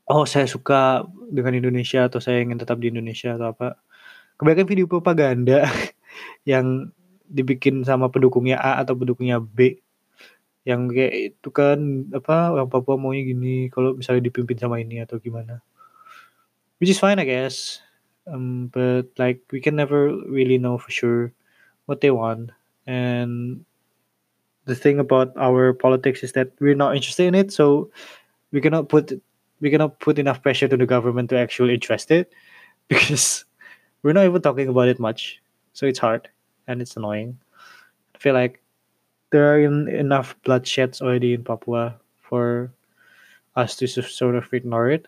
[0.09, 3.77] oh saya suka dengan Indonesia atau saya ingin tetap di Indonesia atau apa.
[4.41, 5.69] Kebanyakan video propaganda
[6.51, 6.89] yang
[7.29, 9.77] dibikin sama pendukungnya A atau pendukungnya B
[10.61, 15.17] yang kayak itu kan apa orang Papua maunya gini kalau misalnya dipimpin sama ini atau
[15.17, 15.61] gimana.
[16.77, 17.81] Which is fine I guess.
[18.29, 21.33] Um, but like we can never really know for sure
[21.89, 22.53] what they want.
[22.85, 23.65] And
[24.65, 27.89] the thing about our politics is that we're not interested in it so
[28.53, 29.09] we cannot put
[29.59, 32.33] we cannot put enough pressure to the government to actually address it
[32.91, 33.45] because
[34.03, 35.41] we're not even talking about it much.
[35.73, 36.27] So it's hard
[36.67, 37.37] and it's annoying.
[38.15, 38.61] I feel like
[39.31, 42.71] there are enough bloodsheds already in Papua for
[43.55, 45.07] us to sort of ignore it.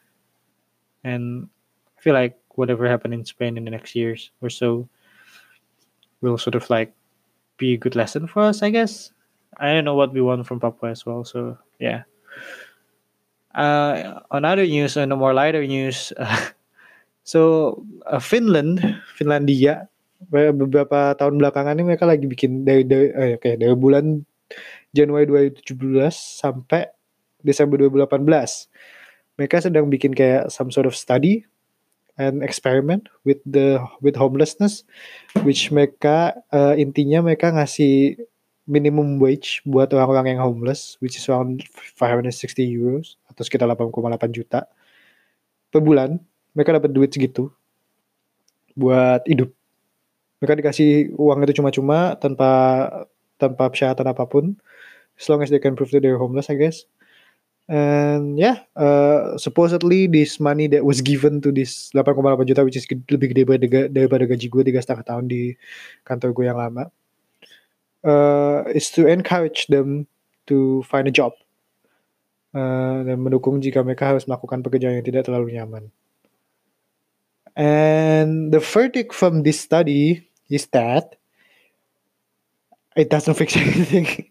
[1.04, 1.50] And
[1.98, 4.88] I feel like whatever happened in Spain in the next years or so
[6.22, 6.94] will sort of like
[7.58, 9.12] be a good lesson for us, I guess.
[9.58, 12.04] I don't know what we want from Papua as well, so yeah.
[13.54, 16.50] Uh, on other news, on more lighter news, uh,
[17.24, 18.80] so uh, Finland,
[19.16, 19.88] Finlandia
[20.30, 24.24] beberapa tahun belakangan ini mereka lagi bikin dari dari eh, kayak dari bulan
[24.94, 25.74] Januari 2017
[26.14, 26.88] sampai
[27.42, 28.24] Desember 2018
[29.40, 31.44] mereka sedang bikin kayak some sort of study
[32.22, 34.86] and experiment with the with homelessness
[35.42, 38.22] which mereka uh, intinya mereka ngasih
[38.70, 41.66] minimum wage buat orang-orang yang homeless which is around
[41.98, 43.90] 560 euros atau sekitar 8,8
[44.30, 44.70] juta
[45.74, 46.22] per bulan.
[46.54, 47.50] Mereka dapat duit segitu
[48.78, 49.50] buat hidup
[50.44, 52.52] mereka dikasih uang itu cuma-cuma tanpa
[53.40, 54.60] tanpa persyaratan apa pun.
[55.16, 56.84] As long as they can prove that they're homeless I guess.
[57.64, 62.84] And yeah uh, supposedly this money that was given to this 8,8 juta which is
[63.08, 65.56] lebih gede daripada, daripada gaji gue tiga setengah tahun di
[66.04, 66.92] kantor gue yang lama
[68.04, 70.08] uh, is to encourage them
[70.48, 71.32] to find a job
[72.54, 75.88] uh, dan mendukung jika mereka harus melakukan pekerjaan yang tidak terlalu nyaman.
[77.54, 81.16] And the verdict from this study is that
[82.96, 84.30] it doesn't fix anything.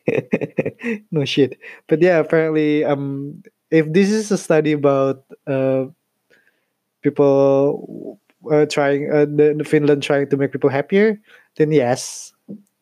[1.11, 1.59] no shit.
[1.89, 5.87] But yeah, apparently, um, if this is a study about uh,
[7.03, 8.19] people
[8.51, 11.21] uh, trying uh, the, the Finland trying to make people happier,
[11.57, 12.33] then yes,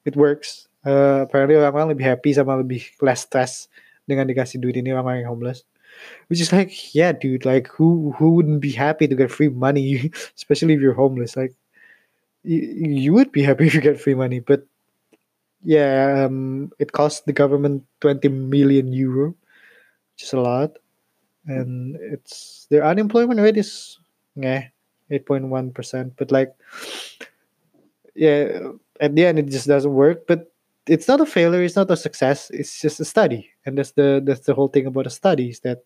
[0.05, 0.69] it works.
[0.85, 3.69] Uh, apparently orang-orang lebih happy sama lebih less stress
[4.09, 5.65] dengan dikasih duit ini orang-orang yang homeless.
[6.33, 10.09] Which is like, yeah, dude, like who who wouldn't be happy to get free money,
[10.39, 11.37] especially if you're homeless?
[11.37, 11.53] Like,
[12.43, 14.67] you, you would be happy if you get free money, but
[15.63, 19.29] yeah, um, it costs the government 20 million euro,
[20.15, 20.77] which is a lot.
[21.47, 23.99] And it's their unemployment rate is
[24.37, 24.69] yeah,
[25.11, 26.13] 8.1%.
[26.17, 26.55] But like,
[28.15, 28.61] yeah,
[29.01, 30.27] at the end, it just doesn't work.
[30.27, 30.53] But
[30.87, 33.51] it's not a failure, it's not a success, it's just a study.
[33.67, 35.83] And that's the that's the whole thing about a study is that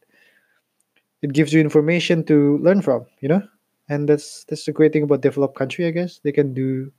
[1.23, 3.43] it gives you information to learn from, you know?
[3.89, 6.21] And that's that's the great thing about developed country i guess.
[6.25, 6.93] They can do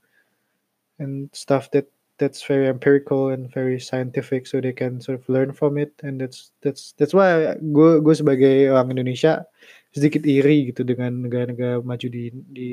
[0.98, 1.86] and stuff that
[2.18, 5.92] that's very empirical and very scientific so they can sort of learn from it.
[6.00, 9.44] And that's that's that's why gue gue sebagai orang Indonesia
[9.92, 12.70] sedikit iri gitu dengan negara-negara maju di di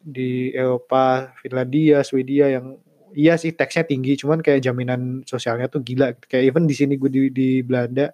[0.00, 2.80] di Eropa, Finlandia, Swedia yang
[3.12, 6.16] iya sih teksnya tinggi cuman kayak jaminan sosialnya tuh gila.
[6.24, 8.08] Kayak even di sini gue di, di Belanda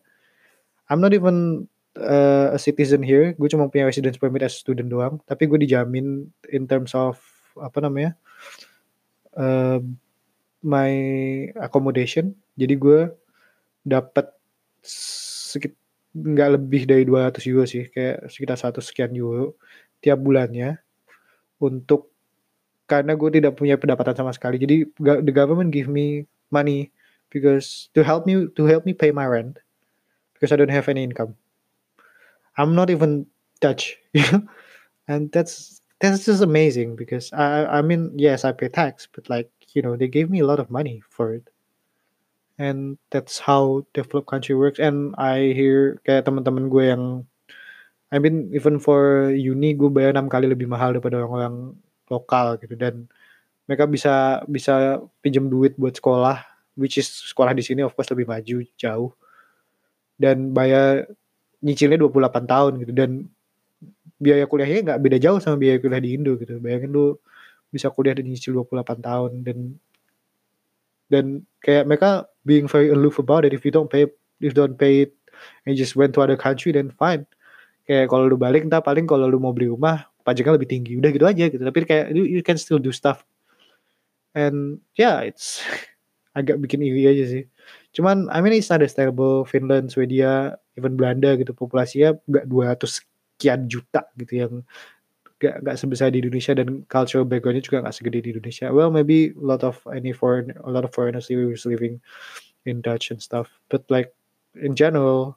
[0.87, 5.19] I'm not even uh, a citizen here, gue cuma punya residence permit as student doang,
[5.25, 7.21] tapi gue dijamin in terms of
[7.57, 8.13] apa namanya
[9.37, 9.81] uh,
[10.61, 10.93] my
[11.61, 12.37] accommodation.
[12.57, 13.01] Jadi gue
[13.85, 14.33] dapat
[14.85, 15.73] sekit
[16.17, 19.57] nggak lebih dari 200 euro sih, kayak sekitar satu sekian euro
[20.01, 20.81] tiap bulannya
[21.61, 22.13] untuk
[22.87, 24.57] karena gue tidak punya pendapatan sama sekali.
[24.57, 26.95] Jadi the government give me money
[27.29, 29.59] because to help me to help me pay my rent
[30.33, 31.35] because I don't have any income.
[32.57, 33.27] I'm not even
[33.61, 34.43] Dutch, you know,
[35.09, 39.49] and that's that's just amazing because I I mean yes I pay tax, but like
[39.73, 41.49] you know they gave me a lot of money for it,
[42.59, 44.81] and that's how developed country works.
[44.81, 47.05] And I hear kayak teman-teman gue yang
[48.13, 51.77] I mean even for uni gue bayar enam kali lebih mahal daripada orang-orang
[52.09, 52.77] lokal gitu.
[52.77, 53.09] Dan
[53.69, 56.39] mereka bisa bisa pinjam duit buat sekolah
[56.77, 59.11] which is sekolah di sini of course lebih maju jauh.
[60.17, 61.09] Dan bayar
[61.67, 62.93] nyicilnya 28 tahun gitu.
[62.95, 63.11] Dan
[64.23, 66.63] biaya kuliahnya nggak beda jauh sama biaya kuliah di Indo gitu.
[66.63, 67.19] Bayangin lu
[67.75, 69.59] bisa kuliah dan nyicil 28 tahun dan
[71.11, 71.25] dan
[71.61, 73.53] kayak mereka being very aloof about it.
[73.53, 74.07] If you don't pay
[74.39, 75.13] if you don't pay it
[75.67, 77.27] and just went to other country then fine.
[77.87, 80.93] Kayak kalau lu balik entah paling kalau lu mau beli rumah pajaknya lebih tinggi.
[80.99, 81.63] Udah gitu aja gitu.
[81.63, 83.27] Tapi kayak you, you can still do stuff.
[84.33, 85.63] And yeah it's
[86.39, 87.45] agak bikin iri aja sih
[87.97, 94.05] cuman I mean it's understandable Finland Swedia even Belanda gitu populasinya nggak 200 sekian juta
[94.21, 94.53] gitu yang
[95.41, 98.73] gak, gak sebesar di Indonesia dan cultural backgroundnya juga gak segede di Indonesia.
[98.73, 102.01] Well, maybe a lot of any foreign, a lot of foreigners was living
[102.65, 103.53] in Dutch and stuff.
[103.69, 104.17] But like
[104.57, 105.37] in general,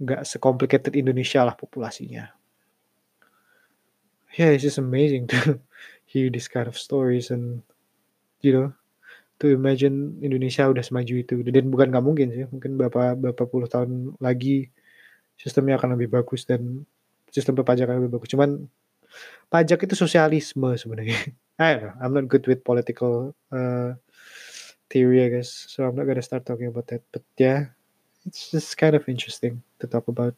[0.00, 2.30] gak secomplicated Indonesia lah populasinya.
[4.38, 5.58] Yeah, it's just amazing to
[6.06, 7.66] hear this kind of stories and
[8.40, 8.68] you know
[9.40, 13.66] to imagine Indonesia udah semaju itu dan bukan nggak mungkin sih mungkin beberapa beberapa puluh
[13.66, 14.68] tahun lagi
[15.40, 16.84] sistemnya akan lebih bagus dan
[17.32, 18.28] sistem perpajakan lebih bagus.
[18.28, 18.68] Cuman
[19.48, 21.16] pajak itu sosialisme sebenarnya.
[21.60, 21.94] I don't know.
[22.00, 23.96] I'm not good with political uh,
[24.92, 25.48] theory, I guess.
[25.68, 27.00] So I'm not gonna start talking about that.
[27.12, 27.72] But yeah,
[28.28, 30.36] it's just kind of interesting to talk about.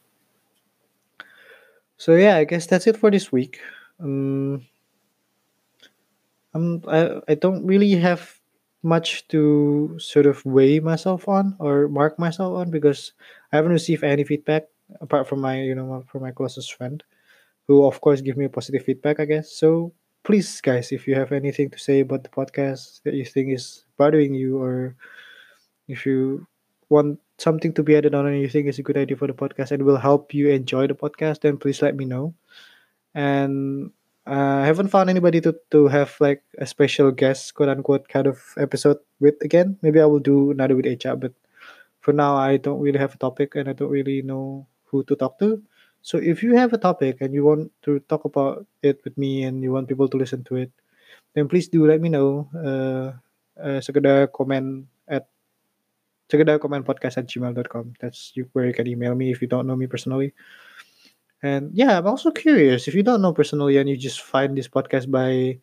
[1.99, 3.59] So yeah, I guess that's it for this week.
[3.99, 4.67] Um,
[6.51, 8.42] I'm, I I don't really have
[8.83, 13.13] much to sort of weigh myself on or mark myself on because
[13.51, 14.65] I haven't received any feedback
[15.01, 17.03] apart from my you know from my closest friend
[17.67, 19.51] who of course give me positive feedback i guess.
[19.51, 23.51] So please guys if you have anything to say about the podcast that you think
[23.53, 24.95] is bothering you or
[25.87, 26.47] if you
[26.89, 29.33] want something to be added on and you think is a good idea for the
[29.33, 32.33] podcast and will help you enjoy the podcast then please let me know.
[33.15, 33.91] And
[34.25, 38.27] uh, I haven't found anybody to, to have like a special guest quote unquote kind
[38.27, 41.33] of episode with again maybe I will do another with HR but
[41.99, 45.15] for now I don't really have a topic and I don't really know who to
[45.15, 45.63] talk to.
[46.03, 49.43] So if you have a topic and you want to talk about it with me
[49.43, 50.71] and you want people to listen to it,
[51.33, 52.51] then please do let me know.
[52.51, 53.15] Uh,
[53.55, 55.31] uh, komen at
[56.27, 57.93] sekedar komen podcast at gmail.com.
[58.03, 60.33] That's where you can email me if you don't know me personally.
[61.43, 64.71] And yeah, I'm also curious if you don't know personally and you just find this
[64.71, 65.59] podcast by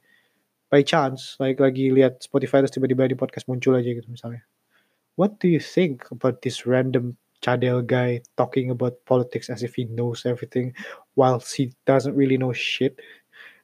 [0.69, 4.45] by chance, like lagi lihat Spotify terus tiba-tiba di podcast muncul aja gitu misalnya.
[5.17, 9.85] What do you think about this random Chadel guy talking about politics as if he
[9.85, 10.75] knows everything
[11.17, 13.01] whilst he doesn't really know shit.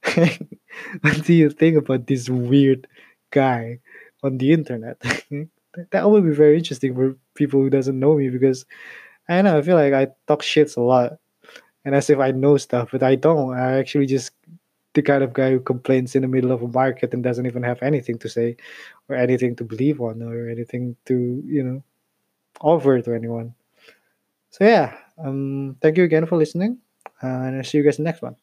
[0.14, 2.86] what do you think about this weird
[3.30, 3.78] guy
[4.22, 5.00] on the internet?
[5.90, 8.64] that would be very interesting for people who doesn't know me because
[9.28, 11.18] I don't know, I feel like I talk shits a lot.
[11.86, 13.54] And as if I know stuff, but I don't.
[13.54, 14.32] I actually just
[14.94, 17.62] the kind of guy who complains in the middle of a market and doesn't even
[17.62, 18.56] have anything to say
[19.08, 21.84] or anything to believe on or anything to, you know,
[22.60, 23.54] offer to anyone.
[24.50, 26.78] So yeah, um, thank you again for listening,
[27.20, 28.34] and I'll see you guys in the next one.